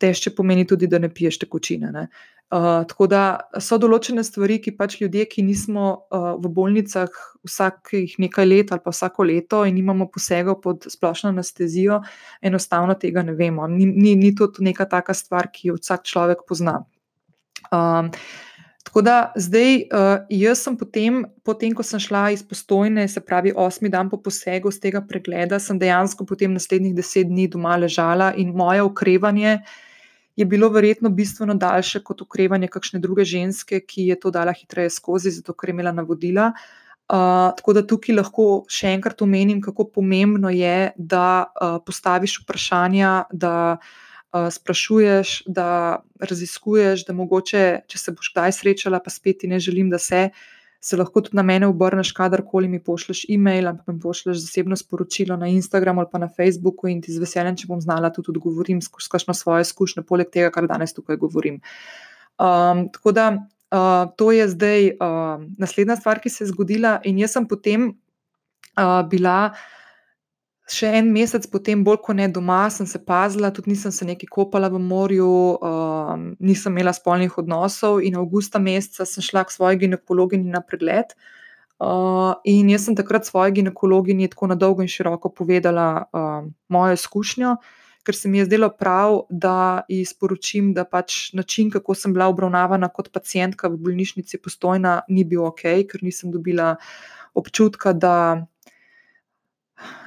[0.00, 1.92] tešče pomeni tudi, da ne piješ tekočine.
[1.92, 2.08] Ne.
[2.50, 3.22] Uh, tako da
[3.62, 8.82] so določene stvari, ki pač ljudje, ki nismo uh, v bolnicah vsakih nekaj let ali
[8.82, 12.00] pa vsako leto in imamo posegov pod splošno anestezijo,
[12.42, 13.68] enostavno tega ne vemo.
[13.70, 16.80] Ni, ni, ni to neka taka stvar, ki jo vsak človek pozna.
[17.70, 18.08] Um,
[18.82, 23.52] tako da zdaj, uh, jaz sem potem, potem, ko sem šla iz postojne, se pravi,
[23.54, 28.32] osmi dan po posegu z tega pregleda, sem dejansko potem naslednjih deset dni doma ležala
[28.34, 29.60] in moje okrevanje
[30.40, 34.90] je bilo verjetno bistveno daljše kot ukrevanje kakšne druge ženske, ki je to dala hitreje
[34.90, 36.52] skozi, zato ker je imela navodila.
[37.10, 43.14] Uh, tako da tukaj lahko še enkrat omenim, kako pomembno je, da uh, postaviš vprašanja,
[43.32, 49.50] da uh, sprašuješ, da raziskuješ, da mogoče, če se boš kdaj srečala, pa spet ti
[49.50, 50.28] ne želim, da se
[50.80, 54.76] se lahko tudi na mene obrneš, kadarkoli mi pošleš e-mail ali pa mi pošleš zasebno
[54.76, 58.32] sporočilo na Instagramu ali pa na Facebooku in ti z veseljem, če bom znala, tudi
[58.32, 61.60] odgovorim skozi kakšno svoje izkušnje, poleg tega, kar danes tukaj govorim.
[62.40, 67.20] Um, tako da uh, to je zdaj uh, naslednja stvar, ki se je zgodila, in
[67.20, 69.52] jaz sem potem uh, bila
[70.70, 74.28] še en mesec potem, bolj kot ne doma, sem se pazila, tudi nisem se neki
[74.30, 78.00] kopala v morju, um, nisem imela spolnih odnosov.
[78.06, 81.14] In avgusta meseca sem šla k svoji ginekologinji na pregled.
[81.80, 86.96] Uh, in jaz sem takrat svoji ginekologinji tako na dolgo in široko povedala uh, mojo
[86.98, 87.54] izkušnjo,
[88.04, 92.28] ker se mi je zdelo prav, da ji sporočim, da pač način, kako sem bila
[92.28, 96.74] obravnavana kot pacijentka v bolnišnici postojna, ni bil ok, ker nisem dobila
[97.34, 98.46] občutka, da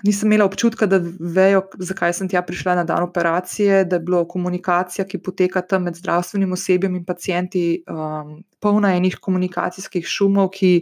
[0.03, 4.23] nisem imela občutka, da vejo, zakaj sem tja prišla na dan operacije, da je bila
[4.27, 10.81] komunikacija, ki poteka tam med zdravstvenim osebjem in pacijenti, um, polna enih komunikacijskih šumov, ki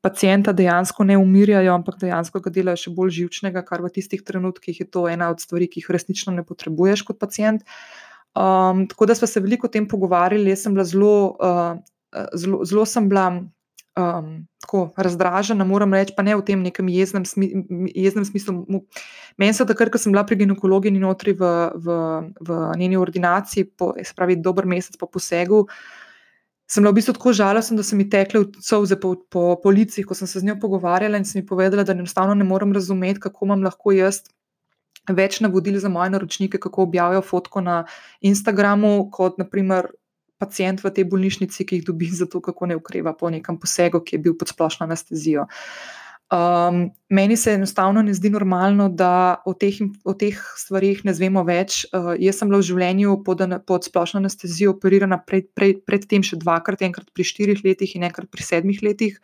[0.00, 4.80] pacijenta dejansko ne umirjajo, ampak dejansko ga delajo še bolj živčnega, kar v tistih trenutkih
[4.80, 7.66] je to ena od stvari, ki jih resnično ne potrebuješ kot pacijent.
[8.38, 11.78] Um, tako da smo se veliko o tem pogovarjali, jaz sem bila zelo, uh,
[12.38, 13.32] zelo, zelo sem bila
[13.98, 17.50] um, tako razdražena, moram reči, pa ne v tem nekem jeznem, smi,
[17.94, 18.54] jeznem smislu.
[19.38, 21.98] Meni se takrat, ko sem bila pri ginekologi in notri v, v,
[22.40, 25.66] v njeni ordinaciji, po, pravi, dober mesec po posegu.
[26.68, 30.06] Sem bila v bistvu tako žalostna, da so mi tekle solze po, po, po licih,
[30.06, 33.24] ko sem se z njo pogovarjala in sem mi povedala, da enostavno ne morem razumeti,
[33.24, 34.22] kako imam lahko jaz
[35.08, 37.78] več navodil za moje naročnike, kako objavijo fotko na
[38.20, 39.88] Instagramu, kot naprimer
[40.38, 44.00] pacijent v tej bolnišnici, ki jih dobi za to, kako ne ukreva po nekem posegu,
[44.00, 45.48] ki je bil pod splošno anestezijo.
[46.28, 51.40] Um, meni se enostavno ne zdi normalno, da o teh, o teh stvarih ne znemo
[51.48, 51.86] več.
[51.88, 56.36] Uh, jaz sem bila v življenju pod, pod splošno anestezijo operirana predtem pred, pred še
[56.42, 59.16] dvakrat, enkrat pri štirih letih in enkrat pri sedmih letih.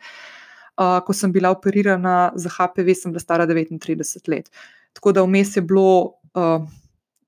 [0.75, 4.49] Uh, ko sem bila operirana za HPV, sem bila stara 39 let.
[4.97, 6.65] Tako da vmes je bilo uh,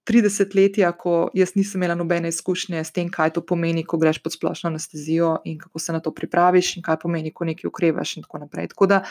[0.08, 4.22] 30 let, ko jaz nisem imela nobene izkušnje s tem, kaj to pomeni, ko greš
[4.24, 8.16] pod splošno anestezijo in kako se na to pripraviš, in kaj pomeni, ko nekaj ukrevaš,
[8.18, 8.72] in tako naprej.
[8.72, 9.04] Tako da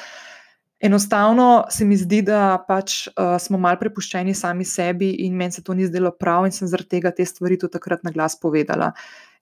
[0.80, 5.64] enostavno se mi zdi, da pač uh, smo mal prepuščeni sami sebi, in meni se
[5.64, 8.92] to ni zdelo prav, in sem zaradi tega te stvari tudi takrat na glas povedala.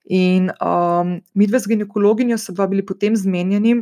[0.05, 3.79] In um, mi dve z ginekologinjo dva bili potem zmenjeni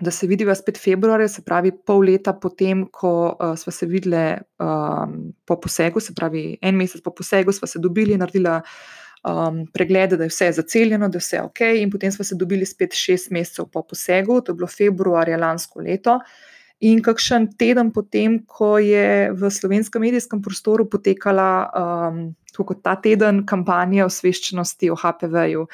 [0.00, 4.38] da se vidiva spet februarja, se pravi pol leta potem, ko uh, smo se videli
[4.58, 8.60] um, po posegu, se pravi en mesec po posegu, smo se dobili in naredili
[9.24, 12.66] um, preglede, da je vse zaceljeno, da je vse ok, in potem smo se dobili
[12.66, 16.18] spet šest mesecev po posegu, to je bilo februarja lansko leto.
[16.80, 22.20] In kakšen teden potem, ko je v slovenskem medijskem prostoru potekala, um,
[22.56, 25.66] kot ta teden, kampanja osveščenosti o HPV-ju.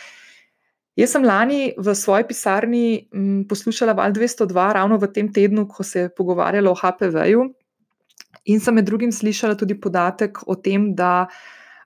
[0.96, 5.84] Jaz sem lani v svoji pisarni m, poslušala Val 202, ravno v tem tednu, ko
[5.84, 7.42] se je pogovarjalo o HPV-ju,
[8.48, 11.28] in sem med drugim slišala tudi podatek o tem, da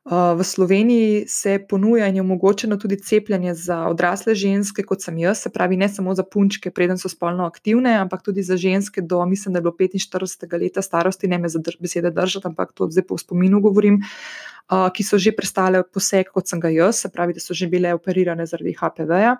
[0.04, 5.42] v Sloveniji se ponuja in je omogočeno tudi cepljenje za odrasle ženske, kot sem jaz,
[5.44, 9.26] se pravi, ne samo za punčke, preden so spolno aktivne, ampak tudi za ženske do,
[9.26, 10.60] mislim, da je bilo 45.
[10.60, 14.00] leta starosti, ne me za besede držati, ampak to zdaj po spominu govorim.
[14.70, 17.66] Uh, ki so že prestale poseg, kot sem ga jaz, se pravi, da so že
[17.66, 19.36] bile operirane zaradi HPV-ja.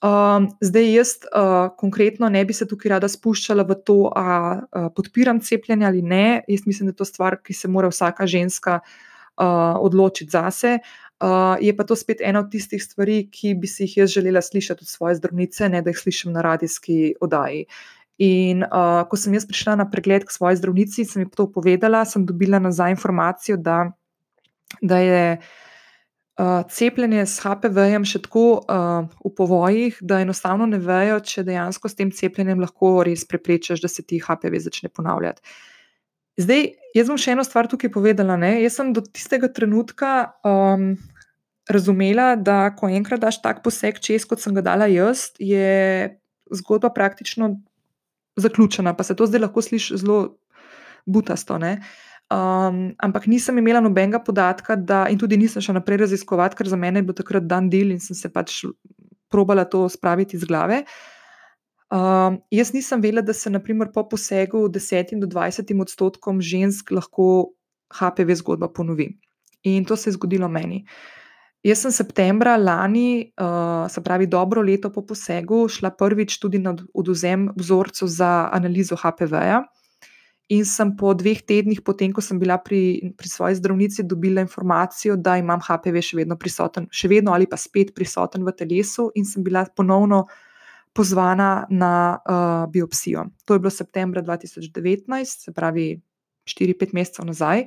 [0.00, 4.88] Um, zdaj, jaz uh, konkretno ne bi se tukaj rada spuščala v to, ali uh,
[4.96, 6.42] podpiram cepljenje ali ne.
[6.48, 9.04] Jaz mislim, da je to stvar, ki se mora vsaka ženska uh,
[9.36, 10.78] odločiti zase.
[11.16, 14.42] Uh, je pa to spet ena od tistih stvari, ki bi si jih jaz želela
[14.42, 17.64] slišati od svoje zdravnice, ne da jih slišim na radijski oddaji.
[18.18, 22.04] In uh, ko sem jaz prišla na pregled k svoji zdravnici, sem ji to povedala,
[22.04, 23.92] sem dobila nazaj informacijo, da
[24.82, 31.20] da je uh, cepljenje s HPV-jem še tako uh, v povojih, da enostavno ne vejo,
[31.20, 35.42] če dejansko s tem cepljenjem lahko res preprečiš, da se ti HPV začne ponavljati.
[36.40, 38.36] Zdaj, jaz bom še eno stvar tukaj povedala.
[38.40, 38.58] Ne?
[38.62, 40.94] Jaz sem do tistega trenutka um,
[41.70, 46.12] razumela, da ko enkrat daš tak poseg čez, kot sem ga dala jaz, je
[46.52, 47.56] zgodba praktično
[48.36, 48.92] zaključena.
[48.94, 50.36] Pa se to zdaj lahko sliši zelo
[51.06, 51.56] butasto.
[51.56, 51.80] Uh,
[52.26, 56.74] Um, ampak nisem imela nobenega podatka, da, in tudi nisem šla naprej raziskovati, ker za
[56.74, 58.64] mene je bil takrat dan del in sem se pač
[59.30, 60.82] probala to spraviti iz glave.
[61.86, 67.52] Um, jaz nisem vedela, da se naprimer, po posegu 10 do 20 odstotkom žensk lahko
[67.94, 69.12] HPV zgodba ponovi.
[69.62, 70.84] In to se je zgodilo meni.
[71.66, 76.76] Jaz sem septembra lani, uh, se pravi dobro leto po posegu, šla prvič tudi na
[76.94, 79.64] oduzem vzorcev za analizo HPV-ja.
[80.54, 85.16] In sem po dveh tednih, potem ko sem bila pri, pri svoji zdravnici, dobila informacijo,
[85.18, 89.26] da imam HPV še vedno prisoten, še vedno ali pa spet prisoten v telesu, in
[89.26, 90.26] sem bila ponovno
[90.96, 93.26] pozvana na uh, biopsijo.
[93.44, 96.00] To je bilo septembra 2019, se pravi
[96.48, 97.66] 4-5 mesecev nazaj.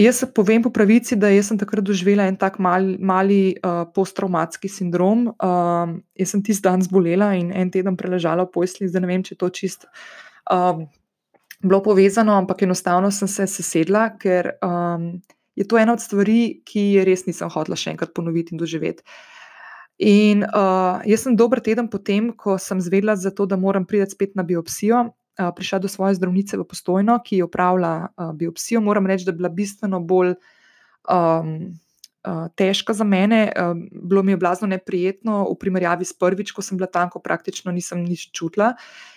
[0.00, 5.26] Jaz povem po pravici, da sem takrat doživela en tak mal, mali uh, posttraumatski sindrom.
[5.34, 9.24] Uh, jaz sem tisti dan zbolela in en teden preležala v posli, zdaj ne vem,
[9.26, 9.84] če je to čist.
[10.48, 10.86] Uh,
[11.60, 15.20] bilo povezano, ampak enostavno sem se sesedla, ker um,
[15.58, 19.04] je to ena od stvari, ki je res nisem hotela še enkrat ponoviti in doživeti.
[20.00, 24.16] In uh, jaz sem dober teden potem, ko sem zvedela za to, da moram priti
[24.16, 28.80] spet na biopsijo, uh, prišla do svoje zdravnice v postojno, ki je upravljala uh, biopsijo.
[28.80, 30.34] Moram reči, da je bila bistveno bolj.
[31.04, 31.76] Um,
[32.24, 36.62] uh, težka za mene, uh, bilo mi je blazno neprijetno v primerjavi s prvič, ko
[36.62, 38.74] sem bila tam, ko praktično nisem nič čutila.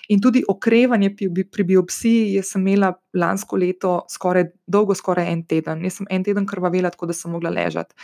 [0.09, 5.83] In tudi okrevanje pri, pri biopsiji, sem imela lansko leto skoraj dolgo, skoraj en teden.
[5.83, 7.95] Jaz sem en teden krvavela, tako da sem mogla ležati.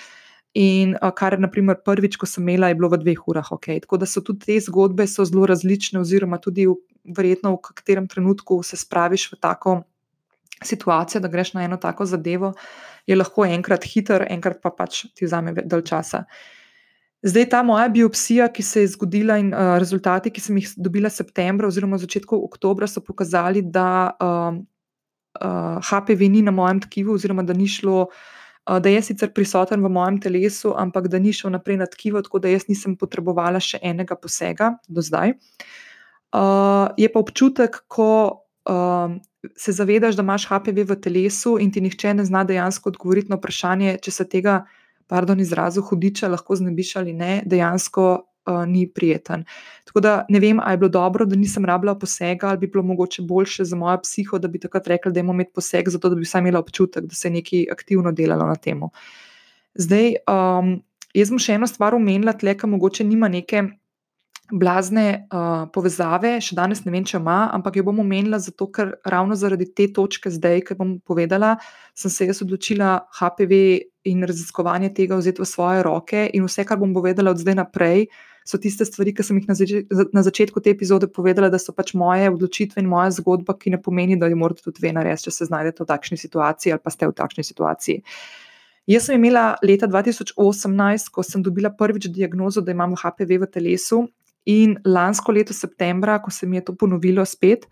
[0.58, 3.68] In kar naprimer, prvič, ko sem imela, je bilo v dveh urah ok.
[3.86, 6.74] Tako da so tudi te zgodbe zelo različne, oziroma tudi v,
[7.06, 9.76] verjetno v katerem trenutku se spraviš v tako
[10.66, 12.54] situacijo, da greš na eno tako zadevo
[13.08, 16.24] je lahko enkrat hiter, enkrat pa pač ti vzame dalj časa.
[17.22, 21.10] Zdaj, ta moja biopsija, ki se je zgodila, in uh, rezultati, ki sem jih dobila
[21.12, 27.18] septembra, oziroma v začetku oktobra, so pokazali, da uh, uh, HPV ni na mojem tkivu,
[27.20, 28.39] oziroma da ni šlo, uh,
[28.78, 32.40] da je sicer prisoten v mojem telesu, ampak da ni šel naprej na tkivo, tako
[32.40, 35.34] da jaz nisem potrebovala še enega posega do zdaj.
[36.30, 38.10] Uh, je pa občutek, ko
[38.70, 39.16] uh,
[39.58, 43.40] se zavedaš, da imaš HPV v telesu in ti nihče ne zna dejansko odgovoriti na
[43.40, 44.60] vprašanje, če se tega
[45.10, 48.06] pardon, izrazu hudiča lahko znebiš ali ne, dejansko
[48.48, 49.46] uh, ni prijeten.
[49.84, 52.84] Tako da ne vem, ali je bilo dobro, da nisem rabila posega, ali bi bilo
[52.84, 56.16] mogoče boljše za mojo psiho, da bi takrat rekla, da imamo imeti poseg, zato da
[56.16, 58.82] bi vsaj imela občutek, da se je nekaj aktivno delalo na tem.
[59.74, 60.80] Zdaj, um,
[61.14, 63.64] jaz bom še eno stvar omenila, tle, ki mogoče nima neke
[64.52, 68.96] blazne uh, povezave, še danes ne vem, če ima, ampak jo bom omenila zato, ker
[69.08, 71.56] ravno zaradi te točke zdaj, ki bom povedala,
[71.98, 73.62] sem se jaz odločila HPV
[74.10, 78.08] in raziskovanje tega vzeti v svoje roke in vse, kar bom povedala od zdaj naprej.
[78.48, 79.74] So tiste stvari, ki sem jih na, zač
[80.16, 83.82] na začetku te epizode povedala, da so pač moje odločitve in moja zgodba, ki ne
[83.82, 86.94] pomeni, da jo morate tudi vi narediti, če se znajdete v takšni situaciji ali pa
[86.94, 88.02] ste v takšni situaciji.
[88.90, 94.08] Jaz sem imela leta 2018, ko sem dobila prvič diagnozo, da imam HPV v telesu,
[94.50, 97.68] In lansko leto, septembra, ko se mi je to ponovilo spet,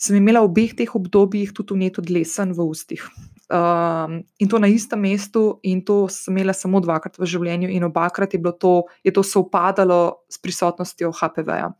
[0.00, 3.04] sem imela v obeh teh obdobjih tudi vneto dlesen v ustih.
[3.50, 7.84] Um, in to na istem mestu, in to sem imela samo dvakrat v življenju, in
[7.86, 11.70] obakrat je, to, je to sovpadalo s prisotnostjo HPV-ja.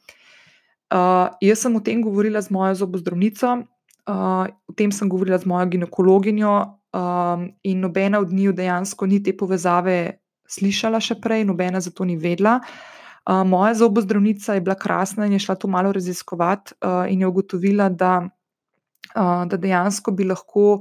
[0.91, 3.57] Uh, jaz sem o tem govorila z mojo zobozdravnico,
[4.11, 6.55] uh, o tem sem govorila z mojo ginekologinjo,
[6.95, 10.21] um, in nobena od njih dejansko ni te povezave
[10.51, 12.59] slišala še prej, nobena za to ni vedela.
[12.61, 13.00] Uh,
[13.45, 17.89] moja zobozdravnica je bila krasna in je šla to malo raziskovati uh, in je ugotovila,
[17.89, 18.29] da,
[19.17, 20.81] uh, da dejansko bi lahko,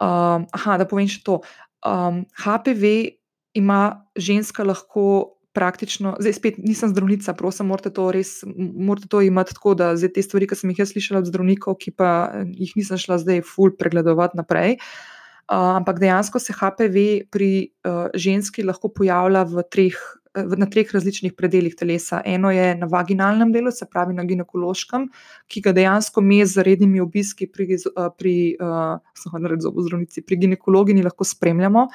[0.00, 1.40] uh, aha, da povem še to.
[1.86, 3.16] Um, HPV
[3.54, 5.32] ima ženska lahko.
[5.56, 10.10] Praktično, zdaj spet nisem zdravnica, prosim, morate to res, morate to imeti tako, da zdaj
[10.12, 12.10] te stvari, ki sem jih jaz slišala od zdravnikov, ki pa
[12.44, 14.76] jih nisem šla zdaj ful pregledovati naprej.
[15.48, 17.48] Uh, ampak dejansko se HPV pri
[17.88, 19.96] uh, ženski lahko pojavlja v treh
[20.56, 22.20] na treh različnih predeljih telesa.
[22.24, 25.08] Eno je na vaginalnem delu, se pravi na ginekološkem,
[25.48, 27.78] ki ga dejansko mi z rednimi obiski pri,
[28.18, 28.98] pri, uh,
[30.26, 31.88] pri ginekologinji lahko spremljamo.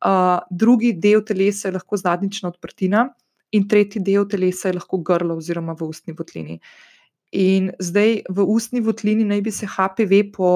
[0.00, 3.08] Uh, drugi del telesa je lahko zadnjična odprtina,
[3.50, 6.60] in tretji del telesa je lahko grlo oziroma v ustni votlini.
[7.30, 10.50] In zdaj v ustni votlini naj bi se HPV po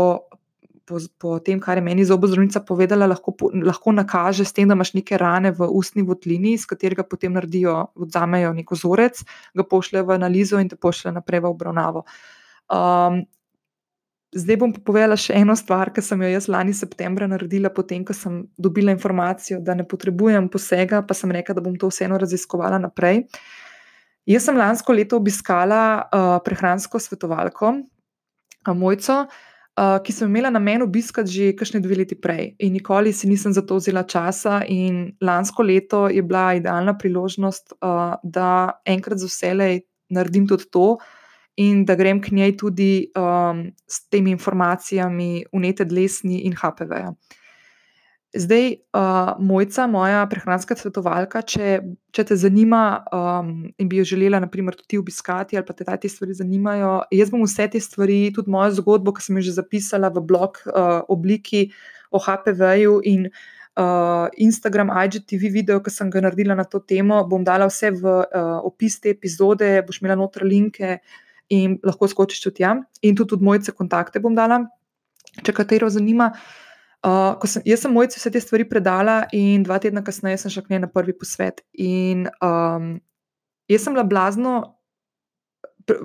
[0.87, 4.95] po, po tem, kar je meni zobozdravnica povedala, lahko, lahko nakaže s tem, da imaš
[4.95, 9.23] neke rane v ustni votlini, iz katerega potem naredijo, vzamejo neko vzorec,
[9.57, 12.05] ga pošljejo v analizo in te pošljejo naprej v obravnavo.
[12.69, 13.23] Um,
[14.37, 18.17] zdaj bom povedala še eno stvar, ki sem jo jaz lani septembra naredila, potem, ko
[18.17, 22.83] sem dobila informacijo, da ne potrebujem posega, pa sem rekla, da bom to vseeno raziskovala
[22.83, 23.25] naprej.
[24.29, 27.75] Jaz sem lansko leto obiskala uh, prehransko svetovalko,
[28.65, 32.55] uh, Mojco, uh, uh, ki sem imela namen obiskati že kakšne dve leti prej.
[32.59, 37.77] In nikoli si nisem za to vzela časa, in lansko leto je bila idealna priložnost,
[37.81, 40.97] uh, da enkrat za vselej naredim tudi to.
[41.57, 46.91] In da grem k njej tudi um, s temi informacijami, unete dlesni in HPV.
[46.91, 47.15] -ja.
[48.35, 51.77] Zdaj, uh, mojca, moja prehranska svetovalka, če,
[52.11, 56.11] če te zanima um, in bi jo želela, naprimer, tudi obiskati, ali pa te te
[56.11, 60.11] stvari zanimajo, jaz bom vse te stvari, tudi mojo zgodbo, ki sem jo že zapisala
[60.11, 61.69] v blog uh, obliki
[62.11, 67.47] o HPV-ju in uh, Instagram, IGTV video, ki sem ga naredila na to temo, bom
[67.47, 70.99] dala vse v uh, opis te epizode, boš imela noter linke
[71.55, 72.83] in lahko skočiš tudi tam.
[73.03, 74.65] In tudi, tudi mojce kontakte bom dala,
[75.39, 76.33] če katero zanima.
[77.47, 80.75] Sem, jaz sem mojci vse te stvari predala, in dva tedna kasneje sem šla k
[80.75, 81.61] njej na prvi posvet.
[81.77, 82.95] In um,
[83.69, 84.55] jaz sem bila blazno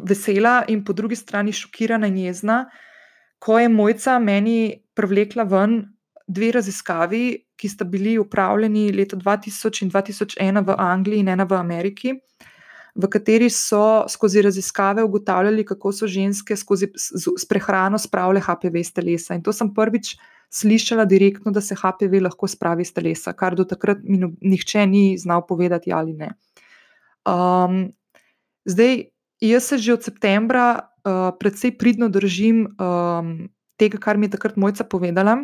[0.04, 2.66] vesela, in po drugi strani šokirana in jezna,
[3.39, 5.86] ko je mojca meni privlekla ven
[6.28, 7.24] dve raziskavi,
[7.60, 12.14] ki sta bili upravljeni leta 2000 in 2001 v Angliji in ena v Ameriki.
[13.00, 18.91] V kateri so skozi raziskave ugotavljali, kako so ženske skozi s prehrano spravile HPV iz
[18.93, 19.36] telesa.
[19.36, 23.56] In to sem prvič uh, slišala direktno, da se HPV lahko spravi iz telesa, kar
[23.56, 26.34] do takrat mi no, nihče ni znal povedati ali ne.
[27.26, 27.91] Um,
[28.66, 29.04] zdaj,
[29.41, 34.58] jaz se že od septembra uh, precej pridno držim um, tega, kar mi je takrat
[34.58, 35.38] mojca povedala.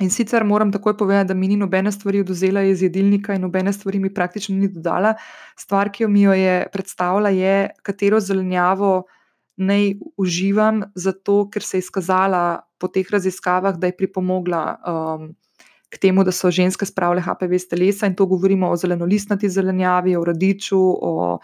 [0.00, 3.72] In sicer moram takoj povedati, da mi ni nobene stvari oduzela iz jedilnika in nobene
[3.72, 5.14] stvari mi praktično ni dodala.
[5.56, 9.06] Stvar, ki jo mi jo je predstavila, je, katero zelenjavo
[9.56, 15.30] naj uživam, zato ker se je izkazala po teh raziskavah, da je pripomogla um,
[15.88, 20.16] k temu, da so ženske spravile HPV iz telesa in to govorimo o zelenolistnati zelenjavi,
[20.16, 21.38] o radiču, o,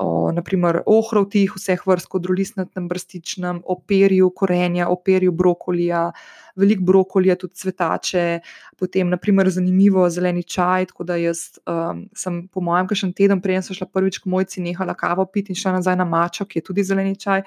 [0.00, 6.06] o naprimer ohrovtih, vseh vrst, kodrolistnatem brstičnem, o perju korenja, o perju brokolija,
[6.56, 8.24] veliko brokolija, tudi cvetače,
[8.80, 13.60] potem naprimer zanimivo zeleni čaj, tako da jaz um, sem po mojem kakšen teden prej
[13.68, 16.68] sem šla prvič k mojci nehala kavo piti in šla nazaj na mačo, ki je
[16.70, 17.44] tudi zeleni čaj.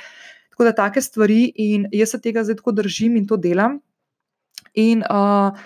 [0.53, 3.79] Tako da take stvari in jaz se tega zdaj tako držim in to delam.
[4.77, 5.57] In uh,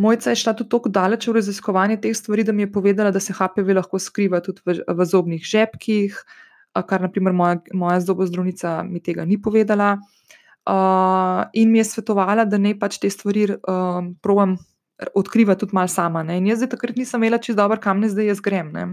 [0.00, 3.20] Mojca je šla tudi tako daleč v raziskovanje teh stvari, da mi je povedala, da
[3.20, 6.16] se HPV lahko skriva tudi v, v zobnih žepkih,
[6.88, 9.98] kar naprimer moja, moja zobozdravnica mi tega ni povedala.
[10.70, 14.56] Uh, in mi je svetovala, da ne pač te stvari uh, provam
[15.16, 16.22] odkrivati tudi malo sama.
[16.22, 16.38] Ne.
[16.38, 18.72] In jaz takrat nisem imela čisto dobro, kam ne zdaj jaz grem.
[18.72, 18.86] Ne.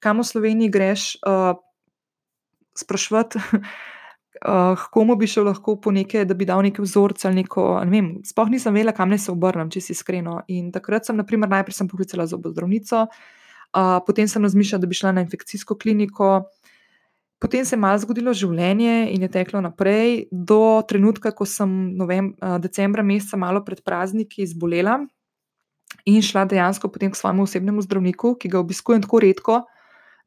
[0.00, 1.56] Kam v Sloveniji greš uh,
[2.80, 3.40] sprašvati?
[4.46, 7.66] uh, komu bi šel lahko po neke, da bi dal neke vzorce ali neko.
[7.84, 10.40] Ne vem, sploh nisem vedela, kam naj se obrnem, če si iskreno.
[10.48, 15.14] In takrat sem, naprimer, najprej sem poklicala zobozdravnico, uh, potem sem razmišljala, da bi šla
[15.18, 16.32] na infekcijsko kliniko.
[17.40, 22.34] Potem se je malo zgodilo življenje in je teklo naprej, do trenutka, ko sem novem,
[22.60, 24.98] decembra, meseca, malo pred prazniki, zbolela
[26.04, 29.60] in šla dejansko potem k svojemu osebnemu zdravniku, ki ga obiskujem tako redko,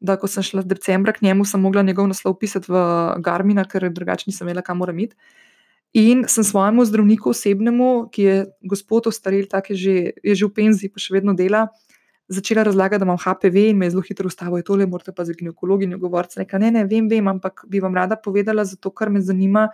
[0.03, 2.83] da ko sem šla decembra k njemu, sem mogla njegov naslov pisati v
[3.23, 5.15] Garmina, ker drugače nisem vedela, kam moram iti.
[5.93, 8.35] In sem svojemu zdravniku osebnemu, ki je
[8.67, 11.67] gospod ostarel, tako je že, je že v penziji, pa še vedno dela,
[12.27, 15.23] začela razlagati, da imam HPV in me je zelo hitro ustavil, je tole, morate pa
[15.23, 16.39] za ginekologinjo govoriti.
[16.41, 19.69] Reka, ne, ne, vem, vem, ampak bi vam rada povedala, zato ker me zanima,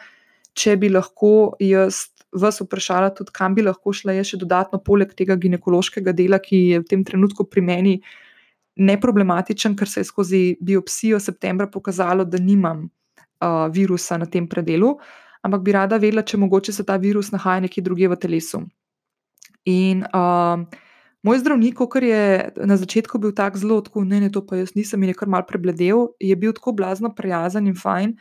[0.54, 5.16] če bi lahko jaz vas vprašala tudi, kam bi lahko šla jaz še dodatno, poleg
[5.18, 7.96] tega ginekološkega dela, ki je v tem trenutku pri meni
[8.80, 14.96] neproblematičen, ker se je skozi biopsijo septembra pokazalo, da nimam uh, virusa na tem predelu,
[15.44, 18.64] ampak bi rada vedela, če mogoče se ta virus nahaja nekje drugje v telesu.
[19.70, 20.64] In uh,
[21.28, 22.24] moj zdravnik, ker je
[22.66, 25.32] na začetku bil tako zelo, tako ne, ne, to pa jaz nisem in je kar
[25.32, 28.16] mal prebledel, je bil tako blazno prijazen in fajn,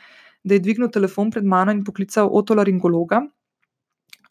[0.44, 3.22] da je dvignil telefon pred mano in poklical otolaringologa.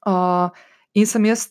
[0.07, 0.51] Uh,
[0.95, 1.49] in sem jaz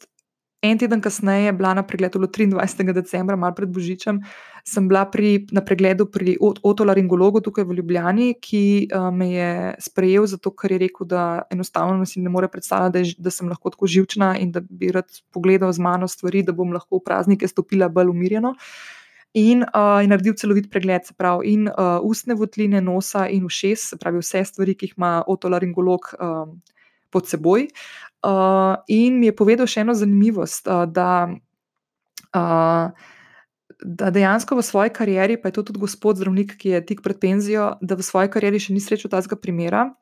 [0.62, 2.92] En teden kasneje, bila na pregledu 23.
[2.92, 4.22] decembra, malo pred Božičem,
[4.64, 9.50] sem bila pri, na pregledu pri otolaringologu tukaj v Ljubljani, ki uh, me je
[9.84, 13.52] sprejel, zato ker je rekel, da enostavno si ne more predstavljati, da, je, da sem
[13.52, 17.04] lahko tako živčna in da bi rad pogledal z mano stvari, da bom lahko v
[17.04, 18.57] praznike stopila bolj umirjeno.
[19.36, 23.90] In uh, je naredil celovit pregled, se pravi, in uh, ustne votline, nosa in ušes,
[23.92, 26.48] se pravi, vse stvari, ki jih ima otolaringolog uh,
[27.12, 27.68] pod seboj.
[28.26, 31.30] Uh, in mi je povedal še eno zanimivost, uh, da,
[32.34, 32.90] uh,
[33.78, 37.20] da dejansko v svoji karieri, pa je to tudi gospod zdravnik, ki je tik pred
[37.22, 39.92] penzijo, da v svoji karieri še ni srečal tazga primera.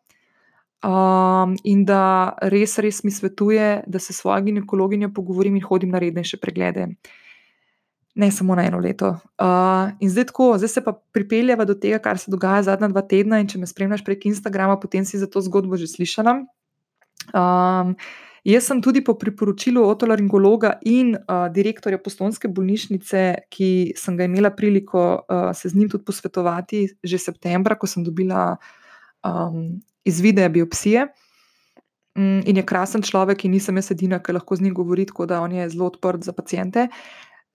[0.84, 5.92] Um, in da res, res mi svetuje, da se s svojo ginekologinjo pogovorim in hodim
[5.92, 6.90] na rednejše preglede.
[8.14, 9.16] Ne samo na eno leto.
[9.40, 13.02] Uh, in zdaj tako, zdaj se pa pripeljava do tega, kar se dogaja zadnja dva
[13.04, 13.40] tedna.
[13.40, 16.44] In če me spremljaš prek Instagrama, potem si za to zgodbo že slišala.
[17.32, 17.94] Um,
[18.44, 24.52] jaz sem tudi po priporočilu otolaringologa in uh, direktorja postonske bolnišnice, ki sem ga imela
[24.54, 28.56] priliko uh, se z njim tudi posvetovati že septembra, ko sem dobila
[29.24, 31.08] um, izvide biopsije.
[32.14, 35.26] Um, in je krasen človek, in nisem jaz edina, ki lahko z njim govori, tako
[35.26, 36.88] da on je zelo odprt za pacijente.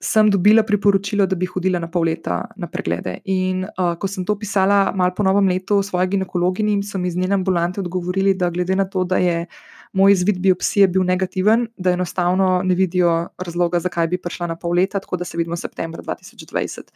[0.00, 3.18] Sem dobila priporočilo, da bi hodila na pol leta na preglede.
[3.28, 7.18] In uh, ko sem to pisala, malo po novem letu, svoje ginekologinji, so mi iz
[7.20, 9.44] njene ambulante odgovorili, da glede na to, da je
[9.92, 14.72] moj izvid biopsije bil negativen, da enostavno ne vidijo razloga, zakaj bi prišla na pol
[14.80, 16.88] leta, tako da se vidimo septembra 2020.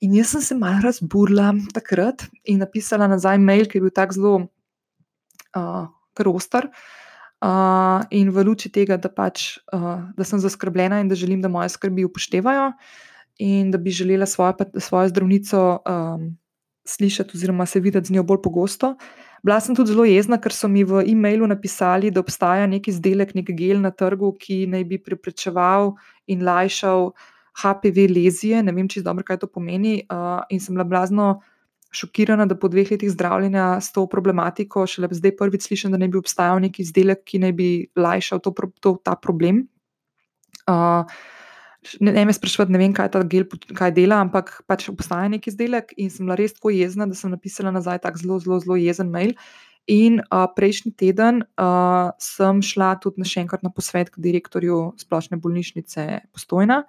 [0.00, 4.16] In jaz sem se malo razburila takrat in napisala nazaj mail, ki je bil tako
[4.16, 6.72] zelo uh, krostar.
[6.72, 7.03] Uh,
[8.10, 11.68] in v luči tega, da, pač, uh, da sem zaskrbljena in da želim, da moje
[11.74, 12.70] skrbi upoštevajo,
[13.38, 16.30] in da bi želela svojo, svojo zdravnico um,
[16.86, 18.94] slišati, oziroma se videti z njo bolj pogosto.
[19.42, 23.34] Bila sem tudi zelo jezna, ker so mi v e-mailu napisali, da obstaja neki izdelek,
[23.34, 25.92] nek gel na trgu, ki naj bi preprečeval
[26.26, 27.10] in lajšal
[27.60, 28.62] HPV lezije.
[28.64, 29.98] Ne vem, če je dobro, kaj to pomeni.
[30.08, 31.42] Uh, in sem bila blazno
[31.94, 36.08] šokirana, da po dveh letih zdravljenja s to problematiko, šele zdaj prvič slišim, da ne
[36.08, 39.64] bi obstajal neki izdelek, ki naj bi lajšal to, to, ta problem.
[40.68, 41.04] Uh,
[42.00, 45.52] ne, ne me sprašujete, ne vem, kaj ta gel kaj dela, ampak pač obstaja neki
[45.52, 48.80] izdelek in sem bila res tako jezna, da sem napisala nazaj tako zelo, zelo, zelo
[48.80, 49.34] jezen mail.
[49.90, 54.94] In uh, prejšnji teden uh, sem šla tudi na še enkrat na posvet k direktorju
[55.02, 56.86] splošne bolnišnice Postojna,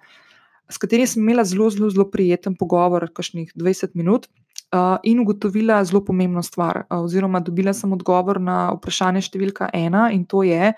[0.72, 4.30] s katerim sem imela zelo, zelo, zelo prijeten pogovor, kakšnih 20 minut
[5.02, 10.42] in ugotovila zelo pomembno stvar, oziroma dobila sem odgovor na vprašanje številka ena, in to
[10.42, 10.72] je,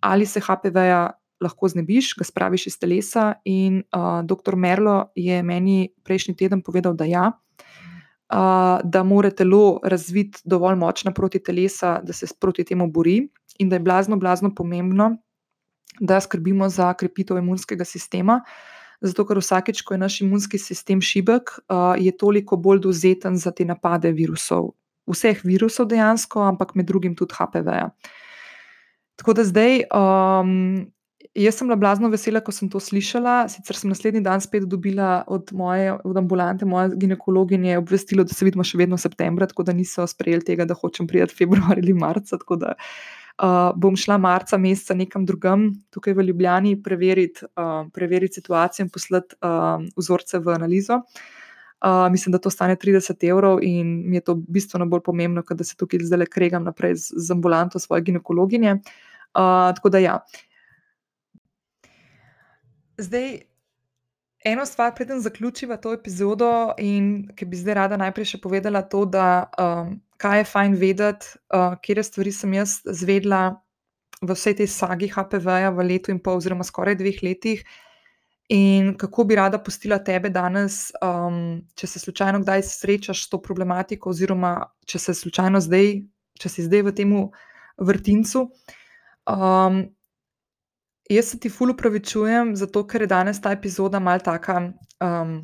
[0.00, 1.10] ali se HPV-ja
[1.44, 3.34] lahko znebiš, ga spraviš iz telesa.
[3.44, 4.56] In uh, dr.
[4.56, 11.12] Merlo je meni prejšnji teden povedal, da ja, uh, da mora telo razviti dovolj močna
[11.12, 13.20] proti telesa, da se proti temu bori,
[13.58, 15.16] in da je blazno, blazno pomembno,
[16.00, 18.40] da skrbimo za krepitev imunskega sistema.
[19.04, 21.58] Zato, ker vsakeč, ko je naš imunski sistem šibek,
[22.00, 24.72] je toliko bolj dovzeten za te napade virusov.
[25.10, 27.68] Vseh virusov dejansko, ampak med drugim tudi HPV.
[27.68, 27.90] -ja.
[29.16, 30.86] Tako da zdaj, um,
[31.34, 33.48] jaz sem bila blazno vesela, ko sem to slišala.
[33.48, 38.44] Sicer sem naslednji dan spet dobila od moje od ambulante, moje ginekologinje, obvestilo, da se
[38.44, 41.92] vidimo še vedno v septembru, tako da niso sprejeli tega, da hočem priti februar ali
[41.92, 42.38] marca.
[42.38, 43.23] Tako da uh,
[43.76, 49.36] bom šla marca meseca nekam drugam, tukaj v Ljubljani, preveriti, uh, preveriti situacijo in poslati
[49.42, 51.00] uh, vzorce v analizo.
[51.84, 55.64] Uh, mislim, da to stane 30 evrov in mi je to bistveno bolj pomembno, da
[55.64, 58.72] se tukaj zdaj le kregam naprej z, z ambulanto svoje ginekologinje.
[58.74, 60.20] Uh, tako da ja.
[62.98, 63.40] Zdaj,
[64.44, 69.04] eno stvar, preden zaključiva to epizodo, in ki bi zdaj rada najprej še povedala to,
[69.08, 73.56] da um, kaj je fajn vedeti, uh, kje stvari sem jaz zvedla
[74.22, 77.64] v vsej tej sagi HPV-ja v letu in pol, oziroma skoraj dveh letih.
[78.52, 83.40] In kako bi rada postila tebe danes, um, če se slučajno kdaj srečaš s to
[83.40, 86.04] problematiko, oziroma če se slučajno zdaj,
[86.40, 87.14] če si zdaj v tem
[87.80, 88.50] vrtincu.
[89.24, 89.86] Um,
[91.10, 94.60] jaz se ti ful upravičujem, zato ker je danes ta epizoda mal taka
[95.00, 95.36] um,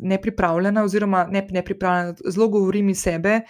[0.00, 3.40] nepripravljena, oziroma ne nepripravljena, zelo govorim iz sebe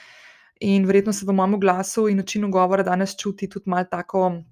[0.61, 4.43] in verjetno se v mojem glasu in načinu govora danes čuti tudi mal tako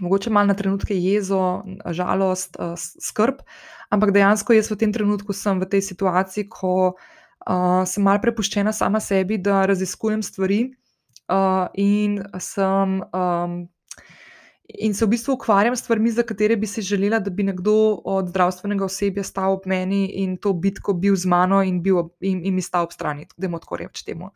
[0.00, 3.42] mogoče malo na trenutke jezo, žalost, uh, skrb,
[3.90, 8.72] ampak dejansko jaz v tem trenutku sem v tej situaciji, ko uh, sem malo prepuščena
[8.72, 10.60] sama sebi, da raziskujem stvari
[11.28, 13.58] uh, in, sem, um,
[14.68, 18.00] in se v bistvu ukvarjam s stvarmi, za katere bi si želela, da bi nekdo
[18.04, 22.44] od zdravstvenega osebja stal ob meni in to bitko bil z mano in, bil, in,
[22.44, 24.30] in mi stal ob strani, da mu tako rečemo.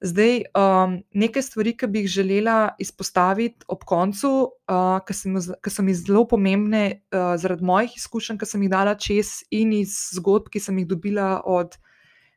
[0.00, 5.94] Zdaj, um, nekaj stvari, ki bi jih želela izpostaviti ob koncu, uh, ki so mi
[5.94, 10.60] zelo pomembne uh, zaradi mojih izkušenj, ki sem jih dala čez in iz zgodb, ki
[10.60, 11.76] sem jih dobila od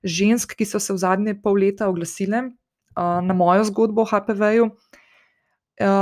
[0.03, 4.67] žensk, ki so se v zadnje pol leta oglasile uh, na mojo zgodbo o HPV-ju,
[4.67, 4.99] uh,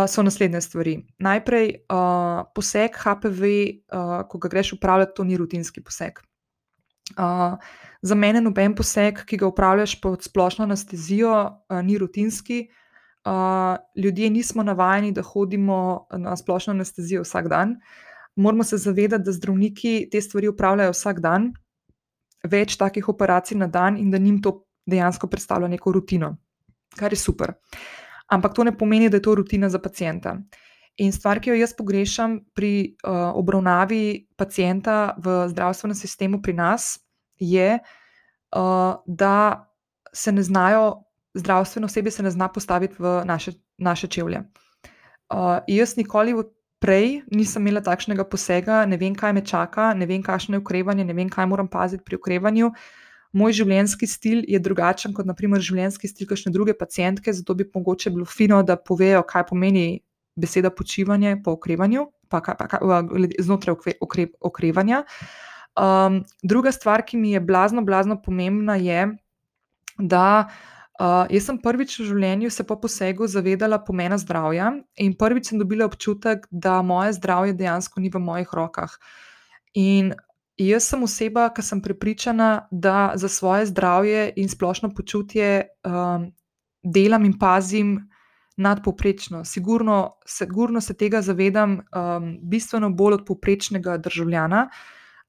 [0.08, 0.98] so naslednje stvari.
[1.20, 3.44] Najprej, uh, poseg HPV,
[3.88, 6.20] uh, ko ga greš upravljati, to ni rutinski poseg.
[7.18, 7.56] Uh,
[8.02, 11.34] za mene noben poseg, ki ga upravljaš pod splošno anestezijo,
[11.70, 12.68] uh, ni rutinski.
[13.26, 17.76] Uh, ljudje nismo navajeni, da hodimo na splošno anestezijo vsak dan.
[18.36, 21.52] Moramo se zavedati, da zdravniki te stvari upravljajo vsak dan,
[22.44, 26.36] več takih operacij na dan, in da jim to dejansko predstavlja neko rutino,
[26.98, 27.54] kar je super.
[28.32, 30.38] Ampak to ne pomeni, da je to rutina za pacijenta.
[30.98, 37.00] In stvar, ki jo jaz pogrešam pri uh, obravnavi pacijenta v zdravstvenem sistemu pri nas,
[37.40, 37.80] je,
[38.56, 39.68] uh, da
[40.14, 41.04] se ne znajo,
[41.34, 44.44] zdravstveno osebje se ne zna postaviti v naše, naše čevlje.
[45.32, 46.36] Uh, jaz nikoli
[46.82, 51.06] prej nisem imela takšnega posega, ne vem, kaj me čaka, ne vem, kakšno je ukrevanje,
[51.06, 52.72] ne vem, kaj moram paziti pri ukrevanju.
[53.32, 58.12] Moj življenjski stil je drugačen kot, naprimer, življenjski stil kakšne druge pacijentke, zato bi mogoče
[58.12, 60.02] bilo fino, da povejo, kaj pomeni
[60.36, 63.00] beseda počivanje po okrevanju, pa, pa, pa
[63.40, 65.06] znotraj okre, okre, okrevanja.
[65.80, 69.08] Um, druga stvar, ki mi je blazno, blazno pomembna, je,
[69.98, 70.26] da
[71.00, 75.62] uh, jaz sem prvič v življenju se po posegu zavedala pomena zdravja in prvič sem
[75.62, 78.98] dobila občutek, da moje zdravje dejansko ni v mojih rokah.
[79.80, 80.12] In
[80.58, 86.32] jaz sem oseba, ki sem prepričana, da za svoje zdravje in splošno počutje um,
[86.84, 88.10] delam in pazim
[88.58, 89.46] nadpoprečno.
[89.46, 94.70] Sigurno, sigurno se tega zavedam um, bistveno bolj od poprečnega državljana.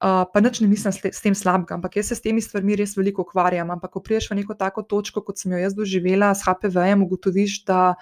[0.02, 2.96] Uh, pa nič ne mislim s tem slabega, ampak jaz se s temi stvarmi res
[2.96, 3.70] veliko ukvarjam.
[3.70, 7.60] Ampak, ko priješ v neko tako točko, kot sem jo jaz doživela s HPV-jem, ugotoviš,
[7.64, 7.94] da,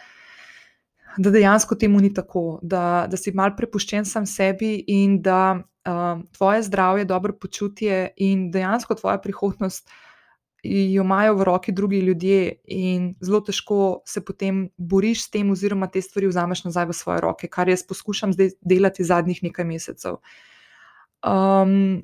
[1.18, 5.60] da dejansko temu ni tako, da, da si mal prepuščen sam sebi in da
[5.90, 9.90] uh, tvoje zdravje, dobro počutje in dejansko tvoja prihodnost
[10.62, 15.88] jo imajo v roki drugi ljudje, in zelo težko se potem boriš s tem, oziroma
[15.88, 20.20] te stvari vzameš nazaj v svoje roke, kar jaz poskušam zdaj delati zadnjih nekaj mesecev.
[21.24, 22.02] Um,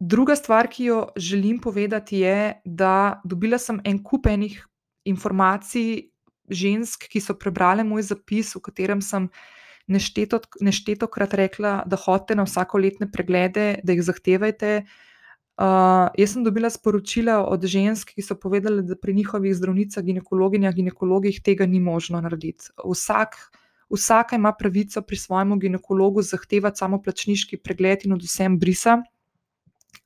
[0.00, 4.60] druga stvar, ki jo želim povedati, je, da dobila sem en kup enih
[5.04, 6.10] informacij
[6.50, 9.30] žensk, ki so prebrale moj zapis, v katerem sem.
[9.86, 14.70] Nešteto, neštetokrat rekla, da hodite na vsakoletne preglede, da jih zahtevajte,
[15.60, 20.72] uh, jaz sem dobila sporočila od žensk, ki so povedali, da pri njihovih zdravnicah, ginekologinjah,
[20.74, 22.72] ginekologih tega ni možno narediti.
[22.80, 23.36] Vsak,
[23.90, 29.02] Vsaka ima pravico pri svojem ginekologu zahtevati samo plačniški pregled in od vsem brisa.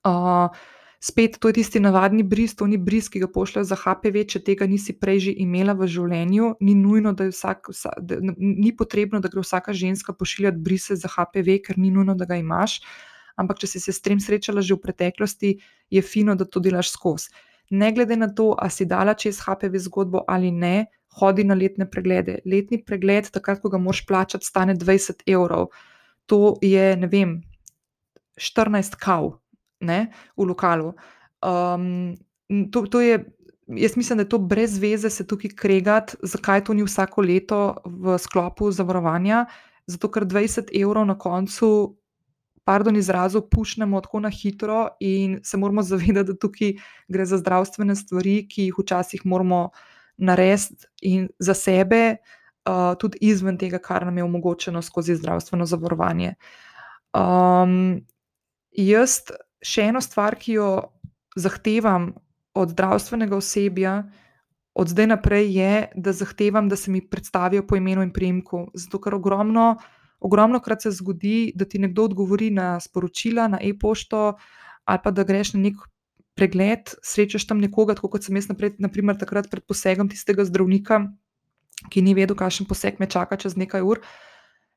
[0.04, 0.50] Uh,
[1.00, 4.42] spet, to je tisti navadni bris, to ni bris, ki ga pošljajo za HPV, če
[4.44, 6.54] tega nisi prej že imela v življenju.
[6.60, 10.98] Ni nujno, da je vsak, vsa, da, ni potrebno, da gre vsaka ženska pošiljati brise
[10.98, 12.80] za HPV, ker ni nujno, da ga imaš.
[13.38, 15.52] Ampak, če si se s tem srečala že v preteklosti,
[15.90, 17.30] je fino, da to delaš skozi.
[17.70, 20.88] Ne glede na to, ali si dala čez HPV zgodbo ali ne,
[21.20, 22.40] hodi na letne preglede.
[22.48, 25.68] Letni pregled, takrat, ko ga moraš plačati, stane 20 evrov.
[26.26, 27.38] To je, ne vem,
[28.40, 29.36] 14 kav
[29.80, 30.06] ne,
[30.36, 30.92] v lokalu.
[31.42, 32.16] Um,
[32.72, 33.18] to, to je,
[33.66, 37.76] jaz mislim, da je to brez veze se tukaj kregati, zakaj to ni vsako leto
[37.84, 39.46] v sklopu zavarovanja.
[39.86, 41.96] Zato, ker 20 evrov na koncu,
[42.64, 46.74] pardon, izrazu, pušnemo tako na hitro, in se moramo zavedati, da tukaj
[47.08, 49.70] gre za zdravstvene stvari, ki jih včasih moramo
[50.18, 52.16] narediti in za sebe,
[52.66, 56.34] uh, tudi izven tega, kar nam je omogočeno skozi zdravstveno zavarovanje.
[57.14, 58.04] Um,
[58.72, 59.20] jaz
[59.64, 60.70] še eno stvar, ki jo
[61.36, 62.12] zahtevam
[62.58, 64.02] od zdravstvenega osebja,
[64.78, 68.68] od zdaj naprej, je, da zahtevam, da se mi predstavijo po imenu in priimku.
[68.74, 69.76] Zato, ker ogromno,
[70.20, 74.36] ogromno krat se zgodi, da ti nekdo odgovori na sporočila, na e-pošto,
[74.84, 75.82] ali pa da greš na nek
[76.38, 81.02] pregled, srečaš tam nekoga, tako kot sem jaz, naprej, naprimer, takrat pred posegom tistega zdravnika,
[81.90, 84.02] ki ni vedel, kakšen poseg me čaka čez nekaj ur.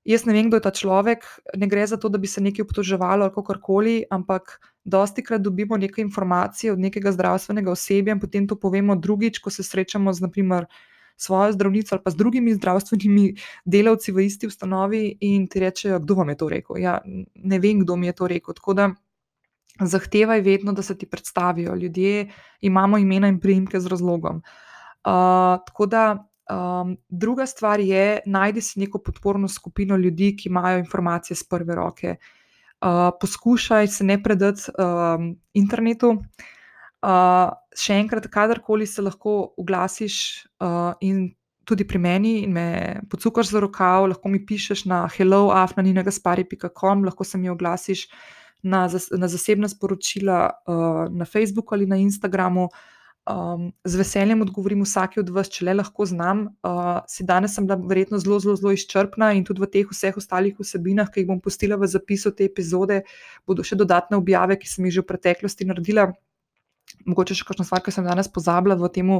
[0.06, 1.26] Jaz ne vem, kdo je ta človek,
[1.58, 5.78] ne gre za to, da bi se nekaj obtoževalo ali kakorkoli, ampak dosti krat dobimo
[5.78, 10.26] neke informacije od nekega zdravstvenega osebja in potem to povemo drugič, ko se srečamo z
[10.26, 10.66] naprimer,
[11.22, 13.36] svojo zdravnico ali pa z drugimi zdravstvenimi
[13.66, 16.78] delavci v isti ustanovi in ti rečejo, kdo vam je to rekel.
[16.82, 16.98] Ja,
[17.36, 18.58] ne vem, kdo mi je to rekel.
[18.58, 18.90] Tako da
[19.80, 21.76] zahtevaj vedno, da se ti predstavijo.
[21.76, 22.32] Ljudje
[22.62, 24.42] imamo imena in priimke z razlogom.
[25.06, 30.80] Uh, tako da Um, druga stvar je, najdi si neko podporno skupino ljudi, ki imajo
[30.80, 32.16] informacije z prve roke.
[32.82, 36.10] Uh, poskušaj se ne predati um, internetu.
[37.02, 40.16] Uh, še enkrat, kadarkoli se lahko oglasiš
[40.60, 41.30] uh, in
[41.66, 47.38] tudi pri meni in me pocukaš za rokav, lahko mi pišeš na helloafnaninaspari.com, lahko se
[47.38, 48.08] mi oglasiš
[48.64, 52.70] na, zas, na zasebna sporočila uh, na Facebooku ali na Instagramu.
[53.30, 56.48] Um, z veseljem odgovorim vsake od vas, če le lahko znam.
[56.66, 60.18] Uh, si danes sem bila verjetno zelo, zelo, zelo izčrpna in tudi v teh vseh
[60.18, 63.04] ostalih vsebinah, ki jih bom postila v zapisu te epizode,
[63.46, 66.10] bodo še dodatne objave, ki sem jih že v preteklosti naredila.
[67.06, 69.14] Mogoče še kakšno stvar, ki sem danes pozabila v tem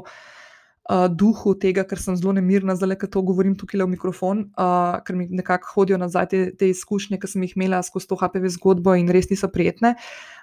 [0.92, 5.00] uh, duhu tega, ker sem zelo nemirna, zdaj le, to govorim tukaj v mikrofon, uh,
[5.06, 8.52] ker mi nekako hodijo nazaj te, te izkušnje, ki sem jih imela skozi to HPV
[8.58, 9.96] zgodbo in res niso prijetne.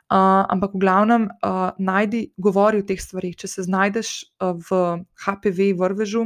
[0.09, 3.36] Uh, ampak v glavnem, uh, najdi, govori o teh stvarih.
[3.36, 4.80] Če se znajdeš uh, v
[5.26, 6.24] HPV vrvežu,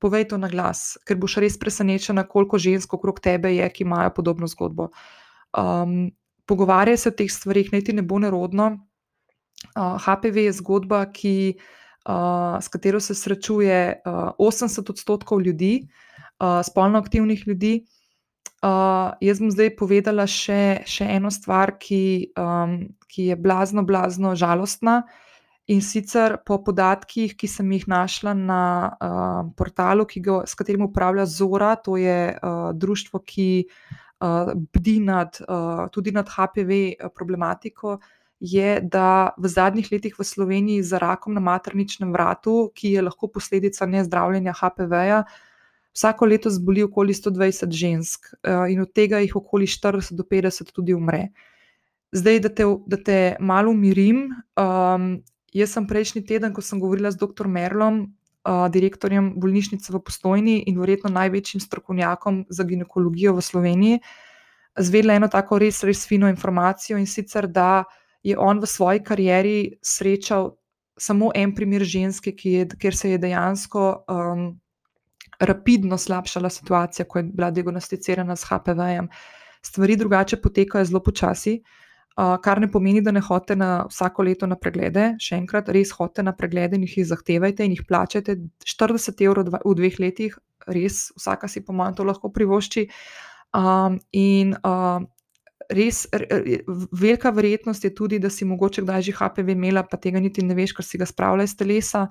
[0.00, 4.12] povej to na glas, ker boš res presenečen, koliko žensk okrog tebe je, ki imajo
[4.16, 4.90] podobno zgodbo.
[5.56, 6.12] Um,
[6.48, 8.72] pogovarjaj se o teh stvarih, naj ti ne bo nerodno.
[9.76, 11.79] Uh, HPV je zgodba, ki, uh,
[12.60, 15.88] s katero se srečuje uh, 80 odstotkov ljudi,
[16.40, 17.84] uh, spolno aktivnih ljudi.
[18.60, 24.34] Uh, jaz bom zdaj povedala še, še eno stvar, ki, um, ki je blazno, blazno
[24.36, 25.02] žalostna.
[25.70, 31.24] In sicer po podatkih, ki sem jih našla na uh, portalu, ga, s katerim upravlja
[31.30, 36.80] Zora, to je uh, društvo, ki uh, bdi nad, uh, tudi nad HPV
[37.14, 38.00] problematiko,
[38.40, 43.28] je, da v zadnjih letih v Sloveniji za rakom na materničnem vratu, ki je lahko
[43.28, 45.48] posledica nezdravljenja HPV-ja, uh,
[45.92, 50.72] Vsako leto zboli okoli 120 žensk eh, in od tega jih okoli 40 do 50
[50.72, 51.28] tudi umre.
[52.12, 55.04] Zdaj, da te, da te malo umirim, um,
[55.54, 57.46] jaz sem prejšnji teden, ko sem govorila z dr.
[57.46, 58.00] Merlom,
[58.42, 64.00] uh, direktorjem bolnišnice v Postojni in verjetno največjim strokovnjakom za ginekologijo v Sloveniji,
[64.74, 67.84] zvedla eno tako res, res fino informacijo in sicer, da
[68.22, 70.56] je on v svoji karieri srečal
[71.00, 74.04] samo en primer ženske, je, kjer se je dejansko.
[74.08, 74.60] Um,
[75.40, 79.08] rapidno slabšala situacija, ko je bila diagnosticirana s HPV-jem.
[79.62, 81.62] Stvari drugače potekajo zelo počasi,
[82.44, 85.14] kar ne pomeni, da ne hodite na vsako leto na preglede.
[85.20, 88.36] Še enkrat, res hodite na preglede in jih zahtevajte in jih plačajte
[88.68, 90.36] 40 evrov v dveh letih,
[90.68, 92.88] res vsaka si, po mojem, to lahko privošči.
[94.12, 94.56] In
[95.70, 96.04] res
[96.92, 100.54] velika verjetnost je tudi, da si mogoče kdaj že HPV imela, pa tega niti ne
[100.54, 102.08] veš, ker si ga spravlja iz telesa.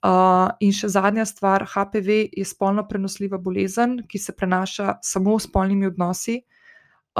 [0.00, 5.44] Uh, in še zadnja stvar, HPV je spolno prenosljiva bolezen, ki se prenaša samo s
[5.50, 6.38] spolnimi odnosi.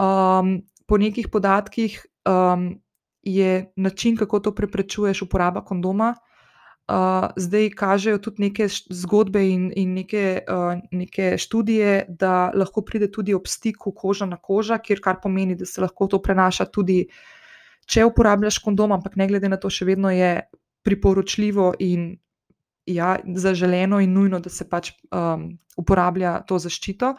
[0.00, 2.80] Um, po nekih podatkih um,
[3.22, 6.14] je način, kako to preprečuješ, uporaba kondoma.
[6.90, 13.06] Uh, zdaj kažejo tudi neke zgodbe in, in neke, uh, neke študije, da lahko pride
[13.12, 17.04] tudi ob stiku koža na koža, kjer kar pomeni, da se lahko to prenaša tudi,
[17.86, 20.32] če uporabljaš kondom, ampak ne glede na to, še vedno je
[20.82, 22.10] priporočljivo in
[22.90, 25.46] ja, zaželeno in nujno, da se pač um,
[25.78, 27.12] uporablja to zaščito.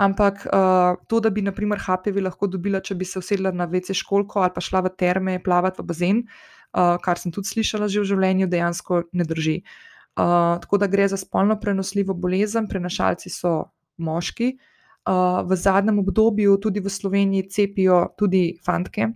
[0.00, 3.96] Ampak uh, to, da bi naprimer HPV lahko dobila, če bi se usedla na vece
[3.96, 6.22] školko ali pa šla v terme, plavati v bazen.
[6.22, 9.60] Uh, uh, kar sem tudi slišala že v življenju, dejansko ne drži.
[10.18, 14.56] Uh, tako da gre za spolno prenosljivo bolezen, prenašalci so moški.
[15.08, 19.14] Uh, v zadnjem obdobju tudi v Sloveniji cepijo tudi fantke,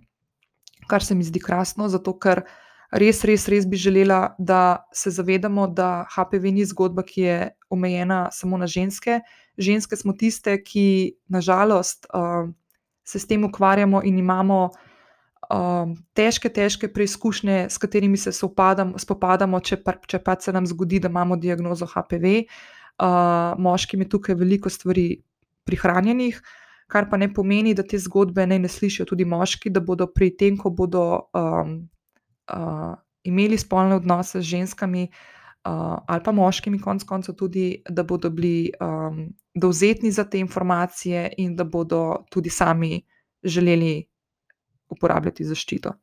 [0.89, 2.45] kar se mi zdi krasno, zato ker
[2.91, 7.37] res, res, res bi želela, da se zavedamo, da HPV ni zgodba, ki je
[7.69, 9.19] omejena samo na ženske.
[9.57, 12.49] Ženske smo tiste, ki nažalost uh,
[13.05, 14.94] se s tem ukvarjamo in imamo uh,
[15.49, 20.99] um, težke, težke preizkušnje, s katerimi se spopadamo, če, pa, če pa se nam zgodi,
[21.03, 22.35] da imamo diagnozo HPV.
[22.95, 25.21] Uh, moškim je tukaj veliko stvari
[25.67, 26.39] prihranjenih,
[26.91, 30.31] kar pa ne pomeni, da te zgodbe ne, ne slišijo tudi moški, da bodo pri
[30.37, 31.77] tem, ko bodo um,
[32.53, 32.93] uh,
[33.25, 35.09] imeli spolne odnose z ženskami.
[35.65, 41.31] Uh, ali pa moškimi, konc koncev, tudi, da bodo bili um, dovzetni za te informacije
[41.41, 42.99] in da bodo tudi sami
[43.43, 44.05] želeli
[44.89, 45.93] uporabljati zaščito.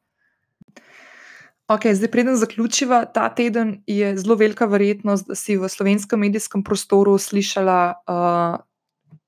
[1.72, 6.64] Ok, zdaj, preden zaključiva, ta teden je zelo velika verjetnost, da si v slovenskem medijskem
[6.64, 8.59] prostoru slišala uh,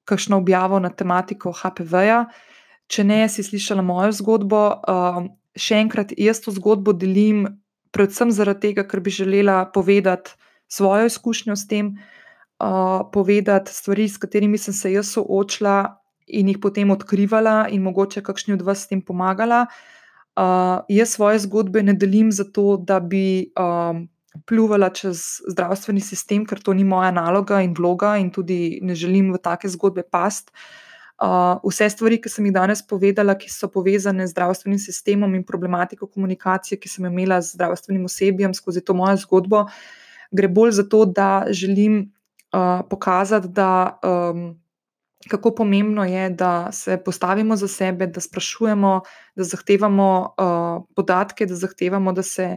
[0.05, 2.25] kakšno objavo na tematiko HPV-ja.
[2.91, 4.65] Če ne, si slišala mojo zgodbo.
[4.83, 5.23] Uh,
[5.57, 7.47] še enkrat, jaz to zgodbo delim
[7.95, 10.35] predvsem zaradi tega, ker bi želela povedati
[10.69, 16.59] svojo izkušnjo s tem, uh, povedati stvari, s katerimi sem se jaz soočila, in jih
[16.61, 19.67] potem odkrivala, in mogoče kakšni od vas s tem pomagala.
[20.35, 24.09] Uh, jaz svoje zgodbe ne delim zato, da bi um,
[24.47, 29.31] pljuvala čez zdravstveni sistem, ker to ni moja naloga in vloga, in tudi ne želim
[29.33, 30.51] v take zgodbe past.
[31.23, 35.45] Uh, vse stvari, ki sem jih danes povedala, ki so povezane z zdravstvenim sistemom in
[35.47, 39.63] problematiko komunikacije, ki sem imela z zdravstvenim osebjem skozi to mojo zgodbo,
[40.35, 42.11] gre bolj za to, da želim
[42.51, 44.01] uh, pokazati, da.
[44.03, 44.64] Um,
[45.31, 49.01] kako pomembno je, da se postavimo za sebe, da sprašujemo,
[49.37, 50.09] da zahtevamo
[50.39, 52.57] uh, podatke, da zahtevamo, da se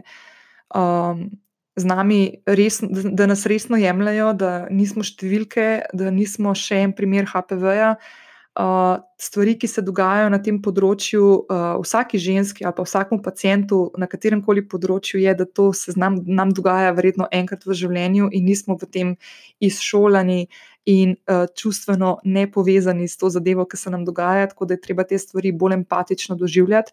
[0.74, 1.30] um,
[1.78, 6.96] z nami res, da, da nas resno jemljajo, da nismo številke, da nismo še en
[6.96, 7.96] primer HPV-ja.
[8.58, 13.92] Uh, stvari, ki se dogajajo na tem področju, uh, vsaki ženski ali pa vsakmu pacijentu
[13.94, 18.32] na katerem koli področju, je, da to se nam, nam dogaja verjetno enkrat v življenju
[18.34, 19.12] in nismo v tem
[19.62, 20.48] izšolani
[20.88, 24.80] in uh, čustveno ne povezani s to zadevo, ki se nam dogaja, tako da je
[24.80, 26.92] treba te stvari bolj empatično doživljati.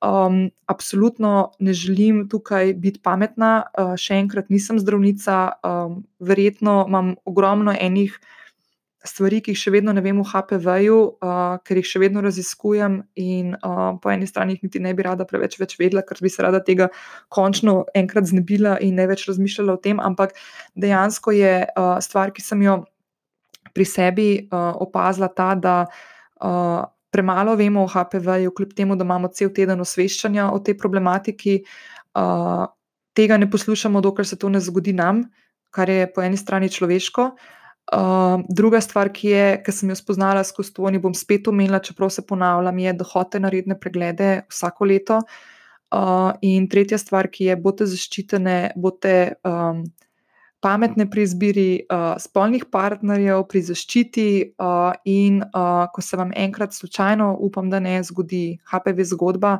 [0.00, 7.14] Um, absolutno ne želim tukaj biti pametna, uh, še enkrat nisem zdravnica, um, verjetno imam
[7.24, 8.16] ogromno enih
[9.04, 13.00] stvari, ki jih še vedno ne vem v HPV-ju, uh, ker jih še vedno raziskujem,
[13.20, 16.44] in uh, po eni strani jih niti ne bi rada preveč vedela, ker bi se
[16.44, 16.90] rada tega
[17.32, 20.00] končno enkrat znebila in ne več razmišljala o tem.
[20.00, 20.36] Ampak
[20.76, 22.82] dejansko je uh, stvar, ki sem jo
[23.74, 29.28] pri sebi uh, opazila, ta, da uh, premalo vemo o HPV-ju, kljub temu, da imamo
[29.34, 31.60] cel teden osveščanja o tej problematiki.
[32.14, 32.66] Uh,
[33.16, 35.24] tega ne poslušamo, dokler se to ne zgodi nam,
[35.74, 37.30] kar je po eni strani človeško.
[37.90, 41.80] Uh, druga stvar, ki, je, ki sem jo spoznala skozi to, in bom spet omenila,
[41.82, 45.18] čeprav se ponavljam, je, da hočete narediti preglede vsako leto.
[45.90, 49.82] Uh, in tretja stvar, ki je, bote zaščitene, bote um,
[50.60, 54.26] pametne pri izbiri uh, spolnih partnerjev, pri zaščiti.
[54.60, 59.58] Uh, in uh, ko se vam enkrat slučajno, upam, da ne zgodi HPV zgodba,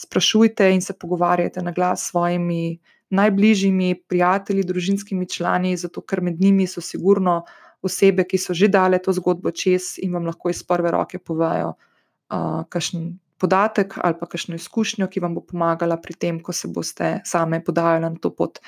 [0.00, 2.78] sprašujte in se pogovarjajte na glas s svojimi
[3.10, 7.42] najbližjimi prijatelji, družinskimi člani, zato ker med njimi so sigurno
[7.82, 11.72] osebe, ki so že dale to zgodbo čez in vam lahko iz prve roke povejo
[11.74, 13.10] uh, kakšen
[13.40, 17.62] podatek ali pa kakšno izkušnjo, ki vam bo pomagala pri tem, ko se boste same
[17.64, 18.60] podajali na to pot.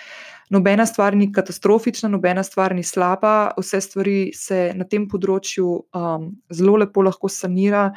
[0.53, 6.27] Nobena stvar ni katastrofična, nobena stvar ni slaba, vse stvari se na tem področju um,
[6.53, 7.91] zelo lepo lahko sanira.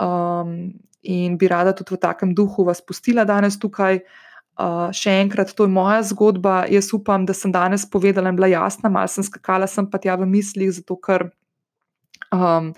[0.00, 4.02] Um, in bi rada tudi v takem duhu vas pustila danes tukaj.
[4.60, 6.66] Uh, še enkrat, to je moja zgodba.
[6.68, 10.18] Jaz upam, da sem danes povedala in bila jasna, malo sem skakala sem pa tja
[10.20, 11.30] v mislih, zato ker
[12.28, 12.74] um,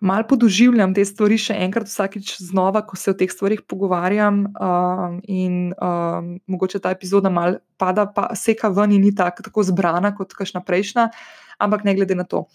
[0.00, 4.44] malo podoživljam te stvari še enkrat, vsakič znova, ko se o teh stvarih pogovarjam.
[4.54, 9.64] Um, in um, mogoče ta epizoda malo pada, pa seka ven in ni tak, tako
[9.64, 11.08] zbrana kot kakšna prejšnja,
[11.58, 12.46] ampak ne glede na to.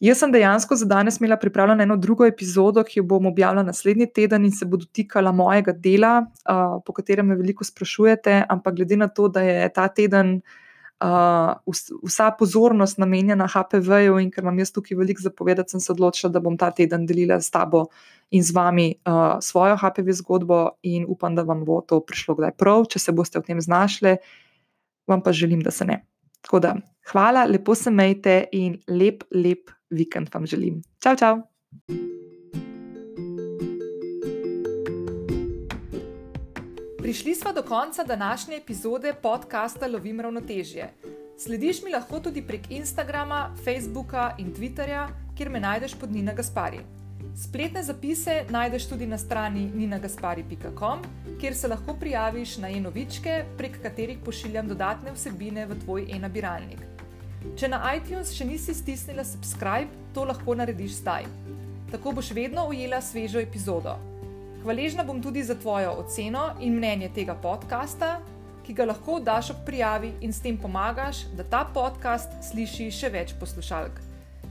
[0.00, 4.06] Jaz sem dejansko za danes imela pripravljeno eno drugo epizodo, ki jo bom objavila naslednji
[4.16, 6.14] teden in se bo dotikala mojega dela,
[6.48, 8.42] uh, po katerem me veliko sprašujete.
[8.48, 10.56] Ampak glede na to, da je ta teden uh,
[11.00, 16.42] vsa pozornost namenjena HPV-ju in ker imam jaz tukaj veliko zapovedati, sem se odločila, da
[16.44, 17.86] bom ta teden delila s tabo
[18.30, 22.54] in z vami uh, svojo HPV zgodbo in upam, da vam bo to prišlo kdaj
[22.60, 22.84] prav.
[22.92, 24.16] Če se boste v tem znašli,
[25.08, 26.02] vam pa želim, da se ne.
[26.44, 26.76] Tako da,
[27.12, 30.82] hvala, lepo se majte in lep, lep vikend vam želim.
[31.00, 32.29] Čau, čau!
[37.10, 40.92] Prišli smo do konca današnje epizode podcasta Lovim ravnotežje.
[41.38, 46.78] Slediš mi lahko tudi prek Instagrama, Facebooka in Twitterja, kjer me najdeš pod Nina Gaspari.
[47.36, 51.02] Spletne zapise najdeš tudi na strani ninagaspari.com,
[51.40, 56.86] kjer se lahko prijaviš na e-novičke, prek katerih pošiljam dodatne vsebine v tvoj e-nabiralnik.
[57.56, 61.26] Če na iTunes še nisi stisnila subscribe, to lahko narediš zdaj.
[61.90, 63.98] Tako boš vedno ujela svežo epizodo.
[64.62, 68.18] Hvaležna bom tudi za tvojo oceno in mnenje tega podcasta,
[68.66, 73.08] ki ga lahko daš ob prijavi in s tem pomagaš, da ta podcast sliši še
[73.08, 73.96] več poslušalk.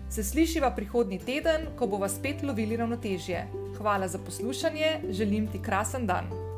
[0.10, 3.46] Se slišiva prihodnji teden, ko bova spet lovili ravnotežje.
[3.78, 6.49] Hvala za poslušanje, želim ti krasen dan.